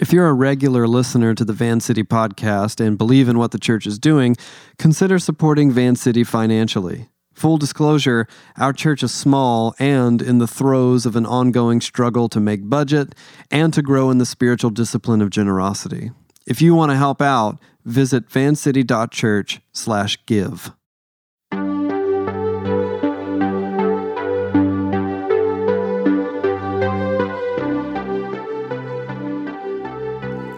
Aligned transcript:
If 0.00 0.12
you're 0.12 0.28
a 0.28 0.34
regular 0.34 0.88
listener 0.88 1.34
to 1.34 1.44
the 1.44 1.52
Van 1.52 1.78
City 1.78 2.02
podcast 2.02 2.84
and 2.84 2.98
believe 2.98 3.28
in 3.28 3.38
what 3.38 3.52
the 3.52 3.58
church 3.58 3.86
is 3.86 3.98
doing, 3.98 4.34
consider 4.78 5.18
supporting 5.18 5.70
Van 5.70 5.94
City 5.94 6.24
financially. 6.24 7.10
Full 7.32 7.58
disclosure, 7.58 8.26
our 8.56 8.72
church 8.72 9.02
is 9.02 9.14
small 9.14 9.74
and 9.78 10.20
in 10.20 10.38
the 10.38 10.46
throes 10.46 11.06
of 11.06 11.16
an 11.16 11.26
ongoing 11.26 11.80
struggle 11.80 12.28
to 12.30 12.40
make 12.40 12.68
budget 12.68 13.14
and 13.50 13.72
to 13.72 13.82
grow 13.82 14.10
in 14.10 14.18
the 14.18 14.26
spiritual 14.26 14.70
discipline 14.70 15.22
of 15.22 15.30
generosity. 15.30 16.10
If 16.46 16.60
you 16.60 16.74
want 16.74 16.90
to 16.90 16.96
help 16.96 17.22
out, 17.22 17.60
visit 17.84 18.30
vancity.church/give. 18.30 20.72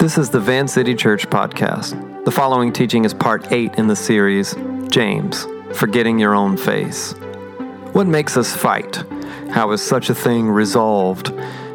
This 0.06 0.18
is 0.18 0.30
the 0.30 0.38
Van 0.38 0.68
City 0.68 0.94
Church 0.94 1.28
podcast. 1.28 2.24
The 2.24 2.30
following 2.30 2.72
teaching 2.72 3.04
is 3.04 3.12
part 3.12 3.50
8 3.50 3.74
in 3.74 3.88
the 3.88 3.96
series 3.96 4.54
James, 4.88 5.48
Forgetting 5.74 6.20
Your 6.20 6.32
Own 6.32 6.56
Face. 6.56 7.14
What 7.90 8.06
makes 8.06 8.36
us 8.36 8.54
fight? 8.54 9.02
How 9.50 9.72
is 9.72 9.82
such 9.82 10.08
a 10.08 10.14
thing 10.14 10.48
resolved? 10.48 11.32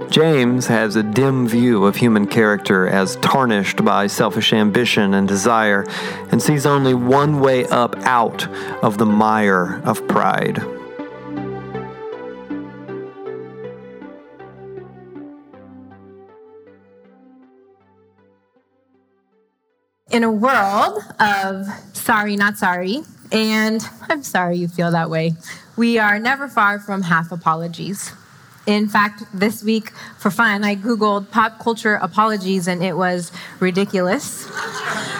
James 0.09 0.67
has 0.67 0.95
a 0.95 1.03
dim 1.03 1.45
view 1.45 1.83
of 1.83 1.97
human 1.97 2.25
character 2.25 2.87
as 2.87 3.17
tarnished 3.17 3.83
by 3.83 4.07
selfish 4.07 4.53
ambition 4.53 5.13
and 5.13 5.27
desire, 5.27 5.85
and 6.31 6.41
sees 6.41 6.65
only 6.65 6.93
one 6.93 7.41
way 7.41 7.65
up 7.65 7.97
out 8.03 8.47
of 8.81 8.97
the 8.97 9.05
mire 9.05 9.81
of 9.83 10.07
pride. 10.07 10.63
In 20.11 20.23
a 20.23 20.31
world 20.31 20.99
of 21.19 21.67
sorry, 21.93 22.35
not 22.35 22.57
sorry, 22.57 23.01
and 23.31 23.81
I'm 24.09 24.23
sorry 24.23 24.57
you 24.57 24.67
feel 24.67 24.91
that 24.91 25.09
way, 25.09 25.33
we 25.77 25.97
are 25.97 26.19
never 26.19 26.47
far 26.47 26.79
from 26.79 27.03
half 27.03 27.31
apologies. 27.31 28.11
In 28.67 28.87
fact, 28.87 29.23
this 29.33 29.63
week, 29.63 29.91
for 30.19 30.29
fun, 30.29 30.63
I 30.63 30.75
Googled 30.75 31.31
pop 31.31 31.59
culture 31.59 31.95
apologies 31.95 32.67
and 32.67 32.83
it 32.83 32.95
was 32.95 33.31
ridiculous, 33.59 34.47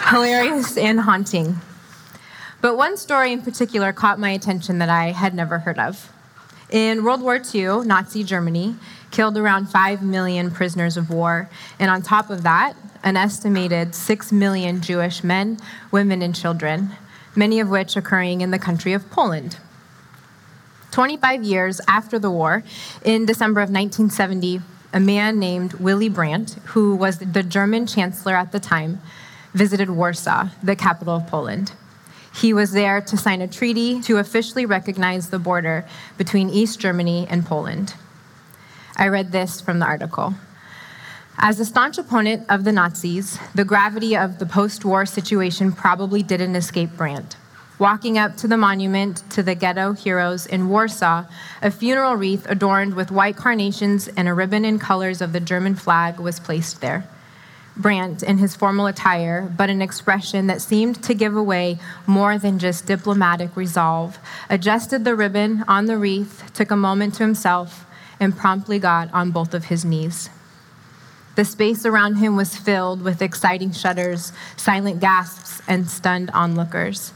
hilarious, 0.09 0.77
and 0.77 0.99
haunting. 0.99 1.55
But 2.59 2.77
one 2.77 2.97
story 2.97 3.31
in 3.31 3.41
particular 3.41 3.93
caught 3.93 4.19
my 4.19 4.29
attention 4.29 4.77
that 4.79 4.89
I 4.89 5.11
had 5.11 5.33
never 5.33 5.59
heard 5.59 5.79
of. 5.79 6.11
In 6.69 7.03
World 7.03 7.21
War 7.21 7.41
II, 7.53 7.85
Nazi 7.85 8.23
Germany 8.23 8.75
killed 9.09 9.37
around 9.37 9.67
5 9.67 10.03
million 10.03 10.51
prisoners 10.51 10.95
of 10.95 11.09
war, 11.09 11.49
and 11.79 11.89
on 11.89 12.01
top 12.01 12.29
of 12.29 12.43
that, 12.43 12.75
an 13.03 13.17
estimated 13.17 13.95
6 13.95 14.31
million 14.31 14.81
Jewish 14.81 15.23
men, 15.23 15.57
women, 15.91 16.21
and 16.21 16.35
children, 16.35 16.91
many 17.35 17.59
of 17.59 17.69
which 17.69 17.95
occurring 17.95 18.41
in 18.41 18.51
the 18.51 18.59
country 18.59 18.93
of 18.93 19.09
Poland. 19.09 19.57
25 20.91 21.43
years 21.43 21.79
after 21.87 22.19
the 22.19 22.29
war, 22.29 22.63
in 23.03 23.25
December 23.25 23.61
of 23.61 23.69
1970, 23.69 24.61
a 24.93 24.99
man 24.99 25.39
named 25.39 25.73
Willy 25.73 26.09
Brandt, 26.09 26.57
who 26.65 26.95
was 26.95 27.19
the 27.19 27.43
German 27.43 27.87
chancellor 27.87 28.35
at 28.35 28.51
the 28.51 28.59
time, 28.59 29.01
visited 29.53 29.89
Warsaw, 29.89 30.49
the 30.61 30.75
capital 30.75 31.15
of 31.15 31.27
Poland. 31.27 31.71
He 32.33 32.53
was 32.53 32.71
there 32.71 33.01
to 33.01 33.17
sign 33.17 33.41
a 33.41 33.47
treaty 33.47 34.01
to 34.01 34.17
officially 34.17 34.65
recognize 34.65 35.29
the 35.29 35.39
border 35.39 35.85
between 36.17 36.49
East 36.49 36.79
Germany 36.79 37.27
and 37.29 37.45
Poland. 37.45 37.93
I 38.95 39.07
read 39.07 39.31
this 39.31 39.59
from 39.59 39.79
the 39.79 39.85
article. 39.85 40.35
As 41.43 41.59
a 41.59 41.65
staunch 41.65 41.97
opponent 41.97 42.45
of 42.49 42.65
the 42.65 42.71
Nazis, 42.71 43.39
the 43.55 43.65
gravity 43.65 44.15
of 44.15 44.37
the 44.37 44.45
post 44.45 44.85
war 44.85 45.07
situation 45.07 45.71
probably 45.71 46.21
didn't 46.21 46.55
escape 46.55 46.91
Brandt. 46.95 47.35
Walking 47.79 48.19
up 48.19 48.37
to 48.37 48.47
the 48.47 48.57
monument 48.57 49.27
to 49.31 49.41
the 49.41 49.55
ghetto 49.55 49.93
heroes 49.93 50.45
in 50.45 50.69
Warsaw, 50.69 51.25
a 51.63 51.71
funeral 51.71 52.15
wreath 52.15 52.45
adorned 52.47 52.93
with 52.93 53.09
white 53.09 53.37
carnations 53.37 54.07
and 54.09 54.27
a 54.27 54.35
ribbon 54.35 54.63
in 54.63 54.77
colors 54.77 55.19
of 55.19 55.33
the 55.33 55.39
German 55.39 55.73
flag 55.73 56.19
was 56.19 56.39
placed 56.39 56.79
there. 56.79 57.09
Brandt 57.75 58.21
in 58.21 58.37
his 58.37 58.55
formal 58.55 58.85
attire, 58.85 59.51
but 59.57 59.71
an 59.71 59.81
expression 59.81 60.45
that 60.45 60.61
seemed 60.61 61.01
to 61.01 61.15
give 61.15 61.35
away 61.35 61.79
more 62.05 62.37
than 62.37 62.59
just 62.59 62.85
diplomatic 62.85 63.57
resolve, 63.57 64.19
adjusted 64.47 65.05
the 65.05 65.15
ribbon 65.15 65.65
on 65.67 65.87
the 65.87 65.97
wreath, 65.97 66.53
took 66.53 66.69
a 66.69 66.77
moment 66.77 67.15
to 67.15 67.23
himself, 67.23 67.87
and 68.19 68.37
promptly 68.37 68.77
got 68.77 69.11
on 69.11 69.31
both 69.31 69.55
of 69.55 69.65
his 69.65 69.83
knees. 69.83 70.29
The 71.35 71.45
space 71.45 71.85
around 71.85 72.15
him 72.15 72.35
was 72.35 72.57
filled 72.57 73.01
with 73.01 73.21
exciting 73.21 73.71
shudders, 73.71 74.33
silent 74.57 74.99
gasps, 74.99 75.61
and 75.67 75.89
stunned 75.89 76.29
onlookers. 76.31 77.13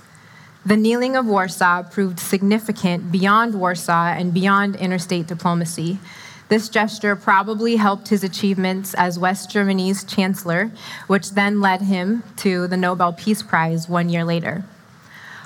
The 0.65 0.77
kneeling 0.77 1.15
of 1.15 1.27
Warsaw 1.27 1.83
proved 1.83 2.19
significant 2.19 3.11
beyond 3.11 3.53
Warsaw 3.53 4.13
and 4.17 4.33
beyond 4.33 4.75
interstate 4.77 5.27
diplomacy. 5.27 5.99
This 6.47 6.69
gesture 6.69 7.15
probably 7.15 7.75
helped 7.75 8.07
his 8.07 8.23
achievements 8.23 8.93
as 8.93 9.19
West 9.19 9.51
Germany's 9.51 10.03
chancellor, 10.03 10.71
which 11.07 11.31
then 11.31 11.59
led 11.59 11.81
him 11.81 12.23
to 12.37 12.67
the 12.67 12.77
Nobel 12.77 13.13
Peace 13.13 13.43
Prize 13.43 13.89
one 13.89 14.09
year 14.09 14.23
later. 14.23 14.63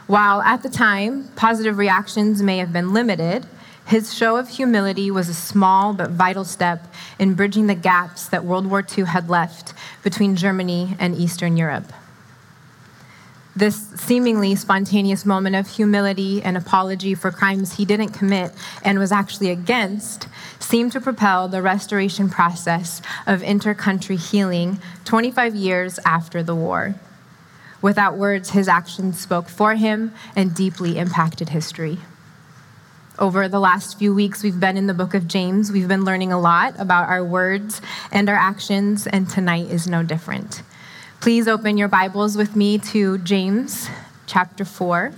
While 0.08 0.42
at 0.42 0.64
the 0.64 0.70
time, 0.70 1.30
positive 1.36 1.78
reactions 1.78 2.42
may 2.42 2.58
have 2.58 2.74
been 2.74 2.94
limited, 2.94 3.46
his 3.90 4.14
show 4.14 4.38
of 4.38 4.50
humility 4.50 5.10
was 5.10 5.30
a 5.30 5.34
small 5.34 5.94
but 5.94 6.12
vital 6.12 6.46
step 6.46 6.94
in 7.18 7.34
bridging 7.34 7.66
the 7.66 7.74
gaps 7.74 8.28
that 8.28 8.46
World 8.46 8.68
War 8.68 8.86
II 8.98 9.06
had 9.06 9.32
left 9.32 9.74
between 10.04 10.36
Germany 10.36 10.96
and 11.00 11.16
Eastern 11.16 11.58
Europe. 11.58 11.92
This 13.56 13.90
seemingly 13.96 14.56
spontaneous 14.56 15.26
moment 15.26 15.56
of 15.56 15.68
humility 15.68 16.40
and 16.44 16.56
apology 16.56 17.16
for 17.16 17.32
crimes 17.32 17.78
he 17.78 17.84
didn't 17.84 18.10
commit 18.10 18.52
and 18.84 19.00
was 19.00 19.12
actually 19.12 19.50
against 19.50 20.28
seemed 20.60 20.92
to 20.92 21.02
propel 21.02 21.48
the 21.48 21.64
restoration 21.64 22.30
process 22.30 23.02
of 23.26 23.42
intercountry 23.42 24.20
healing 24.20 24.80
25 25.06 25.56
years 25.56 26.00
after 26.06 26.44
the 26.44 26.56
war. 26.56 26.94
Without 27.82 28.18
words, 28.18 28.52
his 28.52 28.68
actions 28.68 29.20
spoke 29.20 29.50
for 29.50 29.74
him 29.74 30.14
and 30.36 30.54
deeply 30.54 31.00
impacted 31.00 31.50
history. 31.50 31.98
Over 33.20 33.50
the 33.50 33.60
last 33.60 34.00
few 34.00 34.16
weeks, 34.16 34.44
we've 34.44 34.62
been 34.62 34.78
in 34.78 34.88
the 34.88 34.94
book 34.94 35.14
of 35.14 35.28
James. 35.28 35.74
We've 35.74 35.90
been 35.90 36.06
learning 36.06 36.32
a 36.32 36.40
lot 36.40 36.80
about 36.80 37.10
our 37.10 37.22
words 37.22 37.82
and 38.14 38.30
our 38.30 38.36
actions, 38.36 39.08
and 39.08 39.30
tonight 39.30 39.70
is 39.70 39.88
no 39.88 40.04
different. 40.04 40.64
Please 41.20 41.46
open 41.46 41.78
your 41.78 41.90
Bibles 41.90 42.38
with 42.38 42.56
me 42.56 42.78
to 42.78 43.18
James 43.18 43.90
chapter 44.26 44.64
4. 44.64 45.12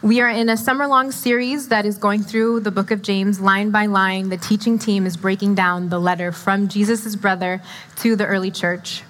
We 0.00 0.20
are 0.20 0.28
in 0.28 0.48
a 0.48 0.56
summer 0.56 0.86
long 0.86 1.10
series 1.10 1.70
that 1.70 1.84
is 1.84 1.98
going 1.98 2.22
through 2.22 2.60
the 2.60 2.70
book 2.70 2.92
of 2.92 3.02
James 3.02 3.40
line 3.40 3.72
by 3.72 3.86
line. 3.86 4.28
The 4.28 4.36
teaching 4.36 4.78
team 4.78 5.06
is 5.06 5.16
breaking 5.16 5.56
down 5.56 5.88
the 5.88 5.98
letter 5.98 6.30
from 6.30 6.68
Jesus' 6.68 7.16
brother 7.16 7.60
to 7.96 8.14
the 8.14 8.26
early 8.26 8.52
church. 8.52 9.02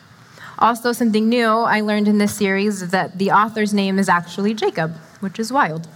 Also, 0.58 0.92
something 0.92 1.28
new 1.28 1.46
I 1.46 1.82
learned 1.82 2.08
in 2.08 2.16
this 2.16 2.34
series 2.34 2.80
is 2.80 2.90
that 2.92 3.18
the 3.18 3.32
author's 3.32 3.74
name 3.74 3.98
is 3.98 4.08
actually 4.08 4.54
Jacob, 4.54 4.96
which 5.20 5.38
is 5.38 5.52
wild. 5.52 5.86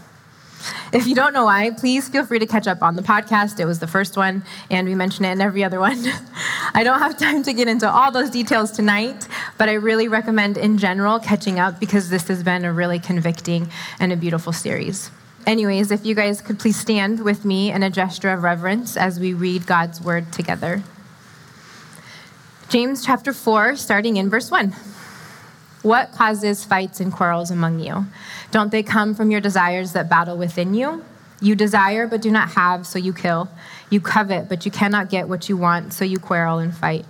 If 0.93 1.07
you 1.07 1.15
don't 1.15 1.33
know 1.33 1.45
why, 1.45 1.71
please 1.71 2.09
feel 2.09 2.25
free 2.27 2.39
to 2.39 2.47
catch 2.47 2.67
up 2.67 2.83
on 2.83 2.97
the 2.97 3.03
podcast. 3.03 3.59
It 3.61 3.65
was 3.65 3.79
the 3.79 3.87
first 3.87 4.17
one, 4.17 4.45
and 4.71 4.87
we 4.87 4.95
mention 4.95 5.25
it 5.25 5.33
in 5.33 5.41
every 5.41 5.65
other 5.65 5.81
one. 5.81 6.05
I 6.75 6.83
don't 6.85 6.99
have 6.99 7.19
time 7.19 7.43
to 7.45 7.53
get 7.53 7.69
into 7.69 7.91
all 7.91 8.13
those 8.13 8.31
details 8.31 8.71
tonight, 8.71 9.27
but 9.59 9.69
I 9.69 9.75
really 9.75 10.09
recommend, 10.09 10.59
in 10.59 10.79
general, 10.79 11.19
catching 11.19 11.59
up 11.59 11.81
because 11.81 12.11
this 12.11 12.29
has 12.29 12.43
been 12.43 12.65
a 12.65 12.73
really 12.73 12.99
convicting 12.99 13.71
and 13.99 14.13
a 14.13 14.17
beautiful 14.17 14.53
series. 14.53 15.11
Anyways, 15.47 15.91
if 15.91 16.07
you 16.07 16.15
guys 16.15 16.41
could 16.41 16.59
please 16.59 16.77
stand 16.77 17.25
with 17.25 17.45
me 17.45 17.73
in 17.73 17.83
a 17.83 17.91
gesture 17.91 18.31
of 18.31 18.43
reverence 18.43 18.97
as 18.97 19.19
we 19.19 19.35
read 19.35 19.67
God's 19.67 20.01
word 20.01 20.33
together. 20.33 20.83
James 22.69 23.05
chapter 23.05 23.33
4, 23.33 23.77
starting 23.77 24.17
in 24.17 24.31
verse 24.31 24.51
1. 24.51 24.75
What 25.83 26.13
causes 26.13 26.65
fights 26.65 27.01
and 27.01 27.13
quarrels 27.13 27.51
among 27.51 27.81
you? 27.81 28.07
Don't 28.53 28.71
they 28.71 28.85
come 28.85 29.15
from 29.15 29.31
your 29.31 29.41
desires 29.41 29.93
that 29.93 30.09
battle 30.09 30.37
within 30.37 30.75
you? 30.75 31.05
You 31.41 31.57
desire 31.57 32.07
but 32.07 32.23
do 32.23 32.31
not 32.31 32.53
have, 32.53 32.87
so 32.87 33.01
you 33.01 33.13
kill. 33.13 33.49
You 33.91 34.01
covet 34.01 34.49
but 34.49 34.65
you 34.65 34.71
cannot 34.71 35.11
get 35.11 35.29
what 35.29 35.49
you 35.49 35.57
want, 35.57 35.93
so 35.93 36.05
you 36.05 36.21
quarrel 36.21 36.59
and 36.59 36.73
fight. 36.75 37.05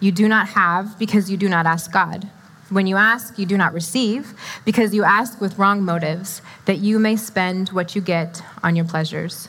You 0.00 0.10
do 0.10 0.26
not 0.26 0.48
have 0.48 0.98
because 0.98 1.30
you 1.30 1.36
do 1.36 1.48
not 1.48 1.64
ask 1.64 1.92
God. 1.92 2.28
When 2.70 2.86
you 2.86 2.96
ask, 2.96 3.38
you 3.38 3.46
do 3.46 3.56
not 3.56 3.72
receive 3.72 4.34
because 4.64 4.92
you 4.92 5.04
ask 5.04 5.40
with 5.40 5.58
wrong 5.58 5.82
motives, 5.82 6.42
that 6.66 6.78
you 6.78 6.98
may 6.98 7.16
spend 7.16 7.70
what 7.70 7.94
you 7.94 8.00
get 8.00 8.42
on 8.62 8.76
your 8.76 8.84
pleasures. 8.84 9.48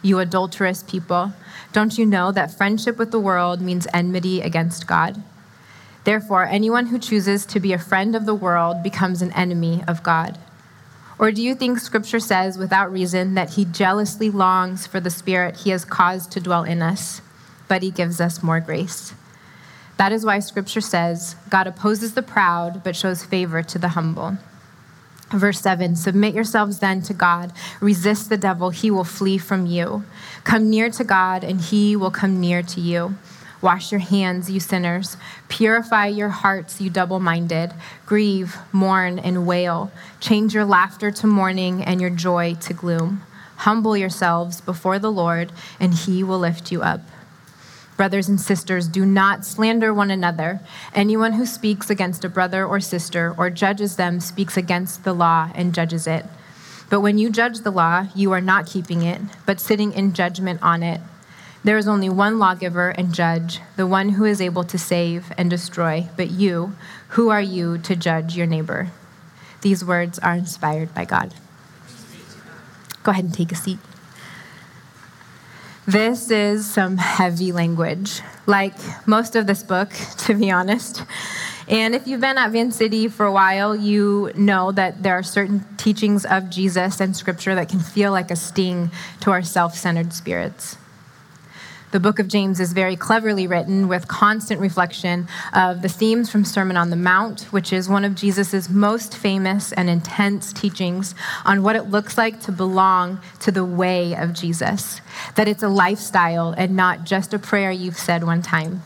You 0.00 0.20
adulterous 0.20 0.82
people, 0.82 1.32
don't 1.72 1.98
you 1.98 2.06
know 2.06 2.32
that 2.32 2.56
friendship 2.56 2.98
with 2.98 3.10
the 3.10 3.20
world 3.20 3.60
means 3.60 3.86
enmity 3.92 4.40
against 4.40 4.86
God? 4.86 5.22
Therefore, 6.04 6.44
anyone 6.44 6.86
who 6.86 6.98
chooses 6.98 7.44
to 7.46 7.60
be 7.60 7.72
a 7.72 7.78
friend 7.78 8.16
of 8.16 8.26
the 8.26 8.34
world 8.34 8.82
becomes 8.82 9.22
an 9.22 9.32
enemy 9.32 9.82
of 9.86 10.02
God. 10.02 10.38
Or 11.18 11.30
do 11.30 11.42
you 11.42 11.54
think 11.54 11.78
Scripture 11.78 12.20
says 12.20 12.56
without 12.56 12.90
reason 12.90 13.34
that 13.34 13.50
He 13.50 13.64
jealously 13.66 14.30
longs 14.30 14.86
for 14.86 15.00
the 15.00 15.10
Spirit 15.10 15.58
He 15.58 15.70
has 15.70 15.84
caused 15.84 16.32
to 16.32 16.40
dwell 16.40 16.64
in 16.64 16.80
us, 16.80 17.20
but 17.68 17.82
He 17.82 17.90
gives 17.90 18.20
us 18.20 18.42
more 18.42 18.60
grace? 18.60 19.12
That 20.00 20.12
is 20.12 20.24
why 20.24 20.38
scripture 20.38 20.80
says, 20.80 21.36
God 21.50 21.66
opposes 21.66 22.14
the 22.14 22.22
proud, 22.22 22.82
but 22.82 22.96
shows 22.96 23.22
favor 23.22 23.62
to 23.62 23.78
the 23.78 23.88
humble. 23.88 24.38
Verse 25.30 25.60
7 25.60 25.94
Submit 25.94 26.34
yourselves 26.34 26.78
then 26.78 27.02
to 27.02 27.12
God. 27.12 27.52
Resist 27.82 28.30
the 28.30 28.38
devil, 28.38 28.70
he 28.70 28.90
will 28.90 29.04
flee 29.04 29.36
from 29.36 29.66
you. 29.66 30.04
Come 30.42 30.70
near 30.70 30.88
to 30.88 31.04
God, 31.04 31.44
and 31.44 31.60
he 31.60 31.96
will 31.96 32.10
come 32.10 32.40
near 32.40 32.62
to 32.62 32.80
you. 32.80 33.16
Wash 33.62 33.92
your 33.92 34.00
hands, 34.00 34.50
you 34.50 34.58
sinners. 34.58 35.16
Purify 35.48 36.06
your 36.06 36.30
hearts, 36.30 36.80
you 36.80 36.88
double 36.88 37.20
minded. 37.20 37.72
Grieve, 38.06 38.56
mourn, 38.72 39.18
and 39.18 39.46
wail. 39.46 39.92
Change 40.18 40.54
your 40.54 40.64
laughter 40.64 41.10
to 41.10 41.26
mourning 41.26 41.84
and 41.84 42.00
your 42.00 42.10
joy 42.10 42.54
to 42.60 42.72
gloom. 42.72 43.22
Humble 43.56 43.96
yourselves 43.96 44.62
before 44.62 44.98
the 44.98 45.12
Lord, 45.12 45.52
and 45.78 45.92
he 45.92 46.24
will 46.24 46.38
lift 46.38 46.72
you 46.72 46.80
up. 46.80 47.02
Brothers 47.98 48.30
and 48.30 48.40
sisters, 48.40 48.88
do 48.88 49.04
not 49.04 49.44
slander 49.44 49.92
one 49.92 50.10
another. 50.10 50.60
Anyone 50.94 51.34
who 51.34 51.44
speaks 51.44 51.90
against 51.90 52.24
a 52.24 52.30
brother 52.30 52.64
or 52.64 52.80
sister 52.80 53.34
or 53.36 53.50
judges 53.50 53.96
them 53.96 54.20
speaks 54.20 54.56
against 54.56 55.04
the 55.04 55.12
law 55.12 55.50
and 55.54 55.74
judges 55.74 56.06
it. 56.06 56.24
But 56.88 57.00
when 57.00 57.18
you 57.18 57.28
judge 57.28 57.58
the 57.58 57.70
law, 57.70 58.06
you 58.14 58.32
are 58.32 58.40
not 58.40 58.66
keeping 58.66 59.02
it, 59.02 59.20
but 59.44 59.60
sitting 59.60 59.92
in 59.92 60.14
judgment 60.14 60.62
on 60.62 60.82
it. 60.82 61.02
There 61.62 61.76
is 61.76 61.86
only 61.86 62.08
one 62.08 62.38
lawgiver 62.38 62.88
and 62.88 63.12
judge, 63.12 63.60
the 63.76 63.86
one 63.86 64.10
who 64.10 64.24
is 64.24 64.40
able 64.40 64.64
to 64.64 64.78
save 64.78 65.30
and 65.36 65.50
destroy. 65.50 66.08
But 66.16 66.30
you, 66.30 66.74
who 67.08 67.28
are 67.28 67.42
you 67.42 67.76
to 67.78 67.94
judge 67.94 68.34
your 68.34 68.46
neighbor? 68.46 68.90
These 69.60 69.84
words 69.84 70.18
are 70.20 70.34
inspired 70.34 70.94
by 70.94 71.04
God. 71.04 71.34
Go 73.02 73.12
ahead 73.12 73.24
and 73.24 73.34
take 73.34 73.52
a 73.52 73.56
seat. 73.56 73.78
This 75.86 76.30
is 76.30 76.70
some 76.70 76.98
heavy 76.98 77.52
language, 77.52 78.20
like 78.46 78.74
most 79.06 79.34
of 79.34 79.46
this 79.46 79.62
book, 79.62 79.90
to 80.18 80.34
be 80.34 80.50
honest. 80.50 81.02
And 81.68 81.94
if 81.94 82.06
you've 82.06 82.20
been 82.20 82.38
at 82.38 82.52
Van 82.52 82.72
City 82.72 83.08
for 83.08 83.26
a 83.26 83.32
while, 83.32 83.76
you 83.76 84.32
know 84.34 84.72
that 84.72 85.02
there 85.02 85.14
are 85.14 85.22
certain 85.22 85.64
teachings 85.76 86.24
of 86.24 86.48
Jesus 86.48 87.00
and 87.00 87.16
scripture 87.16 87.54
that 87.54 87.68
can 87.68 87.80
feel 87.80 88.12
like 88.12 88.30
a 88.30 88.36
sting 88.36 88.90
to 89.20 89.30
our 89.30 89.42
self 89.42 89.74
centered 89.74 90.12
spirits. 90.12 90.76
The 91.92 91.98
book 91.98 92.20
of 92.20 92.28
James 92.28 92.60
is 92.60 92.72
very 92.72 92.94
cleverly 92.94 93.48
written 93.48 93.88
with 93.88 94.06
constant 94.06 94.60
reflection 94.60 95.26
of 95.52 95.82
the 95.82 95.88
themes 95.88 96.30
from 96.30 96.44
Sermon 96.44 96.76
on 96.76 96.90
the 96.90 96.96
Mount, 96.96 97.42
which 97.50 97.72
is 97.72 97.88
one 97.88 98.04
of 98.04 98.14
Jesus' 98.14 98.68
most 98.68 99.16
famous 99.16 99.72
and 99.72 99.90
intense 99.90 100.52
teachings 100.52 101.16
on 101.44 101.64
what 101.64 101.74
it 101.74 101.90
looks 101.90 102.16
like 102.16 102.40
to 102.42 102.52
belong 102.52 103.20
to 103.40 103.50
the 103.50 103.64
way 103.64 104.14
of 104.14 104.34
Jesus, 104.34 105.00
that 105.34 105.48
it's 105.48 105.64
a 105.64 105.68
lifestyle 105.68 106.54
and 106.56 106.76
not 106.76 107.02
just 107.02 107.34
a 107.34 107.40
prayer 107.40 107.72
you've 107.72 107.98
said 107.98 108.22
one 108.22 108.42
time. 108.42 108.84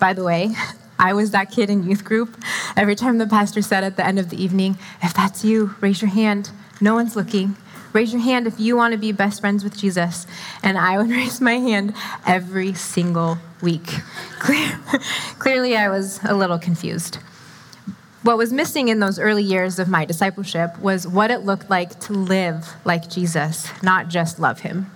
By 0.00 0.12
the 0.12 0.24
way, 0.24 0.56
I 0.98 1.12
was 1.12 1.30
that 1.30 1.52
kid 1.52 1.70
in 1.70 1.88
youth 1.88 2.04
group. 2.04 2.42
Every 2.76 2.96
time 2.96 3.18
the 3.18 3.28
pastor 3.28 3.62
said 3.62 3.84
at 3.84 3.96
the 3.96 4.04
end 4.04 4.18
of 4.18 4.30
the 4.30 4.42
evening, 4.42 4.78
if 5.00 5.14
that's 5.14 5.44
you, 5.44 5.76
raise 5.80 6.02
your 6.02 6.10
hand. 6.10 6.50
No 6.80 6.94
one's 6.94 7.14
looking. 7.14 7.56
Raise 7.96 8.12
your 8.12 8.20
hand 8.20 8.46
if 8.46 8.60
you 8.60 8.76
want 8.76 8.92
to 8.92 8.98
be 8.98 9.10
best 9.10 9.40
friends 9.40 9.64
with 9.64 9.74
Jesus. 9.74 10.26
And 10.62 10.76
I 10.76 10.98
would 10.98 11.08
raise 11.20 11.40
my 11.40 11.54
hand 11.54 11.94
every 12.26 12.74
single 12.74 13.38
week. 13.62 13.86
Clearly, 15.38 15.78
I 15.78 15.88
was 15.88 16.20
a 16.22 16.34
little 16.34 16.58
confused. 16.58 17.16
What 18.22 18.36
was 18.36 18.52
missing 18.52 18.88
in 18.88 19.00
those 19.00 19.18
early 19.18 19.42
years 19.42 19.78
of 19.78 19.88
my 19.88 20.04
discipleship 20.04 20.78
was 20.78 21.08
what 21.08 21.30
it 21.30 21.46
looked 21.46 21.70
like 21.70 21.98
to 22.00 22.12
live 22.12 22.68
like 22.84 23.08
Jesus, 23.08 23.70
not 23.82 24.08
just 24.08 24.38
love 24.38 24.60
him. 24.60 24.90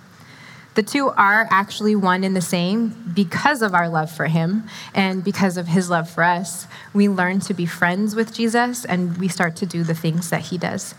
The 0.75 0.83
two 0.83 1.09
are 1.09 1.47
actually 1.49 1.95
one 1.95 2.23
and 2.23 2.35
the 2.35 2.39
same 2.39 3.11
because 3.15 3.63
of 3.63 3.73
our 3.73 3.89
love 3.89 4.11
for 4.11 4.27
him 4.27 4.65
and 4.93 5.23
because 5.23 5.57
of 5.57 5.67
his 5.67 5.89
love 5.89 6.07
for 6.07 6.23
us. 6.23 6.67
We 6.93 7.09
learn 7.09 7.39
to 7.41 7.55
be 7.55 7.65
friends 7.65 8.13
with 8.13 8.31
Jesus 8.31 8.85
and 8.85 9.17
we 9.17 9.27
start 9.27 9.55
to 9.55 9.65
do 9.65 9.83
the 9.83 9.95
things 9.95 10.29
that 10.29 10.41
he 10.41 10.59
does. 10.59 10.93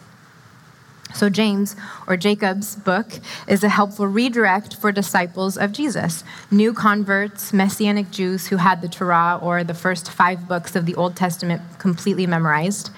So, 1.15 1.29
James, 1.29 1.77
or 2.07 2.17
Jacob's 2.17 2.77
book, 2.77 3.21
is 3.47 3.63
a 3.63 3.69
helpful 3.69 4.07
redirect 4.07 4.77
for 4.77 4.93
disciples 4.93 5.57
of 5.57 5.73
Jesus, 5.73 6.25
new 6.51 6.73
converts, 6.73 7.53
Messianic 7.53 8.11
Jews 8.11 8.47
who 8.47 8.57
had 8.57 8.81
the 8.81 8.89
Torah, 8.89 9.39
or 9.43 9.63
the 9.63 9.75
first 9.75 10.11
five 10.11 10.49
books 10.49 10.75
of 10.75 10.87
the 10.87 10.95
Old 10.95 11.17
Testament, 11.17 11.63
completely 11.79 12.27
memorized. 12.27 12.91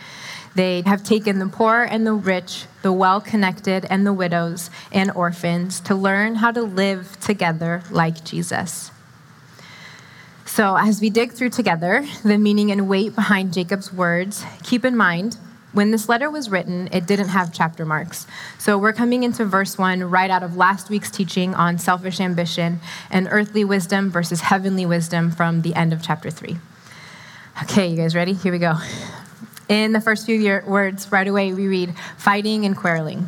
They 0.54 0.82
have 0.82 1.02
taken 1.02 1.40
the 1.40 1.48
poor 1.48 1.82
and 1.82 2.06
the 2.06 2.12
rich, 2.12 2.66
the 2.82 2.92
well 2.92 3.20
connected 3.20 3.86
and 3.90 4.06
the 4.06 4.12
widows 4.12 4.70
and 4.92 5.10
orphans 5.10 5.80
to 5.80 5.94
learn 5.96 6.36
how 6.36 6.52
to 6.52 6.62
live 6.62 7.18
together 7.20 7.82
like 7.90 8.24
Jesus. 8.24 8.92
So, 10.46 10.76
as 10.76 11.00
we 11.00 11.10
dig 11.10 11.32
through 11.32 11.50
together 11.50 12.06
the 12.22 12.38
meaning 12.38 12.70
and 12.70 12.88
weight 12.88 13.16
behind 13.16 13.52
Jacob's 13.52 13.92
words, 13.92 14.44
keep 14.62 14.84
in 14.84 14.96
mind 14.96 15.36
when 15.74 15.90
this 15.90 16.08
letter 16.08 16.30
was 16.30 16.48
written, 16.48 16.88
it 16.92 17.06
didn't 17.06 17.28
have 17.28 17.52
chapter 17.52 17.84
marks. 17.84 18.26
So 18.58 18.78
we're 18.78 18.92
coming 18.92 19.24
into 19.24 19.44
verse 19.44 19.76
one 19.76 20.02
right 20.04 20.30
out 20.30 20.42
of 20.42 20.56
last 20.56 20.88
week's 20.88 21.10
teaching 21.10 21.54
on 21.54 21.78
selfish 21.78 22.20
ambition 22.20 22.80
and 23.10 23.28
earthly 23.30 23.64
wisdom 23.64 24.10
versus 24.10 24.40
heavenly 24.40 24.86
wisdom 24.86 25.30
from 25.30 25.62
the 25.62 25.74
end 25.74 25.92
of 25.92 26.02
chapter 26.02 26.30
three. 26.30 26.56
Okay, 27.64 27.88
you 27.88 27.96
guys 27.96 28.14
ready? 28.14 28.32
Here 28.32 28.52
we 28.52 28.58
go. 28.58 28.74
In 29.68 29.92
the 29.92 30.00
first 30.00 30.26
few 30.26 30.62
words, 30.66 31.10
right 31.10 31.26
away, 31.26 31.52
we 31.52 31.66
read 31.66 31.94
fighting 32.16 32.64
and 32.64 32.76
quarreling. 32.76 33.26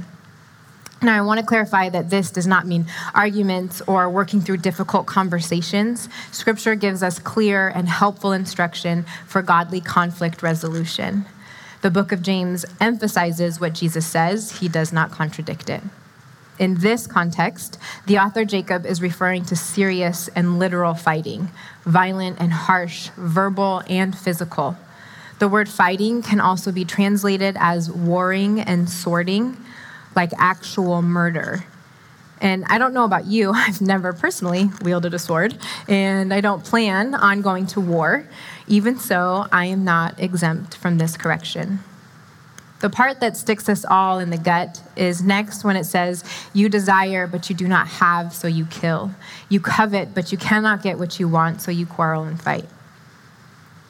Now, 1.02 1.16
I 1.16 1.20
want 1.20 1.40
to 1.40 1.46
clarify 1.46 1.90
that 1.90 2.10
this 2.10 2.30
does 2.30 2.46
not 2.46 2.66
mean 2.66 2.86
arguments 3.14 3.82
or 3.86 4.08
working 4.08 4.40
through 4.40 4.58
difficult 4.58 5.06
conversations. 5.06 6.08
Scripture 6.32 6.74
gives 6.74 7.02
us 7.02 7.18
clear 7.18 7.68
and 7.68 7.88
helpful 7.88 8.32
instruction 8.32 9.04
for 9.26 9.42
godly 9.42 9.80
conflict 9.80 10.42
resolution. 10.42 11.26
The 11.86 11.92
book 11.92 12.10
of 12.10 12.20
James 12.20 12.66
emphasizes 12.80 13.60
what 13.60 13.72
Jesus 13.72 14.04
says, 14.04 14.58
he 14.58 14.66
does 14.66 14.92
not 14.92 15.12
contradict 15.12 15.70
it. 15.70 15.84
In 16.58 16.80
this 16.80 17.06
context, 17.06 17.78
the 18.06 18.18
author 18.18 18.44
Jacob 18.44 18.84
is 18.84 19.00
referring 19.00 19.44
to 19.44 19.54
serious 19.54 20.26
and 20.34 20.58
literal 20.58 20.94
fighting, 20.94 21.48
violent 21.84 22.40
and 22.40 22.52
harsh, 22.52 23.10
verbal 23.16 23.84
and 23.88 24.18
physical. 24.18 24.76
The 25.38 25.46
word 25.46 25.68
fighting 25.68 26.22
can 26.22 26.40
also 26.40 26.72
be 26.72 26.84
translated 26.84 27.56
as 27.60 27.88
warring 27.88 28.58
and 28.58 28.90
swording, 28.90 29.56
like 30.16 30.32
actual 30.38 31.02
murder. 31.02 31.62
And 32.40 32.64
I 32.64 32.78
don't 32.78 32.94
know 32.94 33.04
about 33.04 33.26
you, 33.26 33.52
I've 33.54 33.80
never 33.80 34.12
personally 34.12 34.70
wielded 34.82 35.14
a 35.14 35.20
sword, 35.20 35.56
and 35.86 36.34
I 36.34 36.40
don't 36.40 36.64
plan 36.64 37.14
on 37.14 37.42
going 37.42 37.68
to 37.68 37.80
war. 37.80 38.26
Even 38.68 38.98
so, 38.98 39.46
I 39.52 39.66
am 39.66 39.84
not 39.84 40.18
exempt 40.20 40.76
from 40.76 40.98
this 40.98 41.16
correction. 41.16 41.80
The 42.80 42.90
part 42.90 43.20
that 43.20 43.36
sticks 43.36 43.68
us 43.68 43.84
all 43.84 44.18
in 44.18 44.30
the 44.30 44.36
gut 44.36 44.82
is 44.96 45.22
next 45.22 45.64
when 45.64 45.76
it 45.76 45.84
says, 45.84 46.22
You 46.52 46.68
desire, 46.68 47.26
but 47.26 47.48
you 47.48 47.56
do 47.56 47.66
not 47.66 47.86
have, 47.86 48.34
so 48.34 48.48
you 48.48 48.66
kill. 48.66 49.12
You 49.48 49.60
covet, 49.60 50.14
but 50.14 50.30
you 50.30 50.38
cannot 50.38 50.82
get 50.82 50.98
what 50.98 51.18
you 51.18 51.26
want, 51.26 51.62
so 51.62 51.70
you 51.70 51.86
quarrel 51.86 52.24
and 52.24 52.40
fight. 52.40 52.66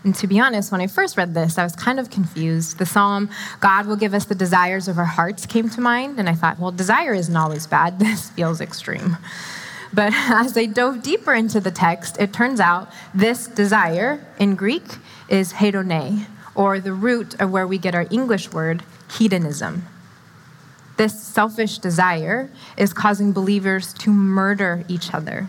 And 0.04 0.14
to 0.14 0.28
be 0.28 0.38
honest, 0.38 0.70
when 0.70 0.80
I 0.80 0.86
first 0.86 1.16
read 1.16 1.34
this, 1.34 1.58
I 1.58 1.64
was 1.64 1.74
kind 1.74 1.98
of 1.98 2.10
confused. 2.10 2.78
The 2.78 2.86
psalm, 2.86 3.28
God 3.58 3.86
will 3.86 3.96
give 3.96 4.14
us 4.14 4.26
the 4.26 4.36
desires 4.36 4.86
of 4.86 4.98
our 4.98 5.04
hearts, 5.04 5.46
came 5.46 5.68
to 5.70 5.80
mind. 5.80 6.20
And 6.20 6.28
I 6.28 6.34
thought, 6.34 6.60
well, 6.60 6.70
desire 6.70 7.12
isn't 7.12 7.36
always 7.36 7.66
bad. 7.66 7.98
This 8.06 8.30
feels 8.30 8.60
extreme. 8.60 9.16
But 9.96 10.12
as 10.14 10.56
I 10.56 10.66
dove 10.66 11.02
deeper 11.02 11.34
into 11.34 11.58
the 11.58 11.72
text, 11.72 12.20
it 12.20 12.32
turns 12.32 12.60
out 12.60 12.92
this 13.12 13.48
desire 13.48 14.24
in 14.38 14.54
Greek 14.54 14.84
is 15.28 15.54
hedone, 15.54 16.26
or 16.54 16.78
the 16.78 16.92
root 16.92 17.34
of 17.40 17.50
where 17.50 17.66
we 17.66 17.78
get 17.78 17.94
our 17.94 18.06
English 18.10 18.52
word 18.52 18.84
hedonism. 19.18 19.84
This 20.98 21.20
selfish 21.20 21.78
desire 21.78 22.50
is 22.76 22.92
causing 22.92 23.32
believers 23.32 23.92
to 23.94 24.10
murder 24.10 24.84
each 24.86 25.12
other, 25.12 25.48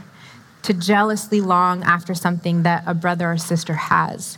to 0.63 0.73
jealously 0.73 1.41
long 1.41 1.83
after 1.83 2.15
something 2.15 2.63
that 2.63 2.83
a 2.87 2.93
brother 2.93 3.31
or 3.31 3.37
sister 3.37 3.73
has, 3.73 4.37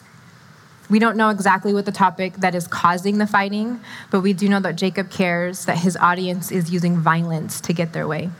we 0.89 0.98
don't 0.98 1.18
know 1.18 1.30
exactly 1.30 1.72
what 1.72 1.86
the 1.86 1.92
topic 1.92 2.38
that 2.38 2.56
is 2.56 2.68
causing 2.68 3.20
the 3.20 3.28
fighting, 3.28 3.80
but 4.10 4.22
we 4.22 4.34
do 4.34 4.50
know 4.50 4.60
that 4.62 4.75
Jacob 4.75 5.12
cares 5.12 5.66
that 5.66 5.78
his 5.78 5.96
audience 5.96 6.51
is 6.51 6.72
using 6.72 6.98
violence 6.98 7.62
to 7.62 7.74
get 7.74 7.94
their 7.94 8.08
way. 8.08 8.32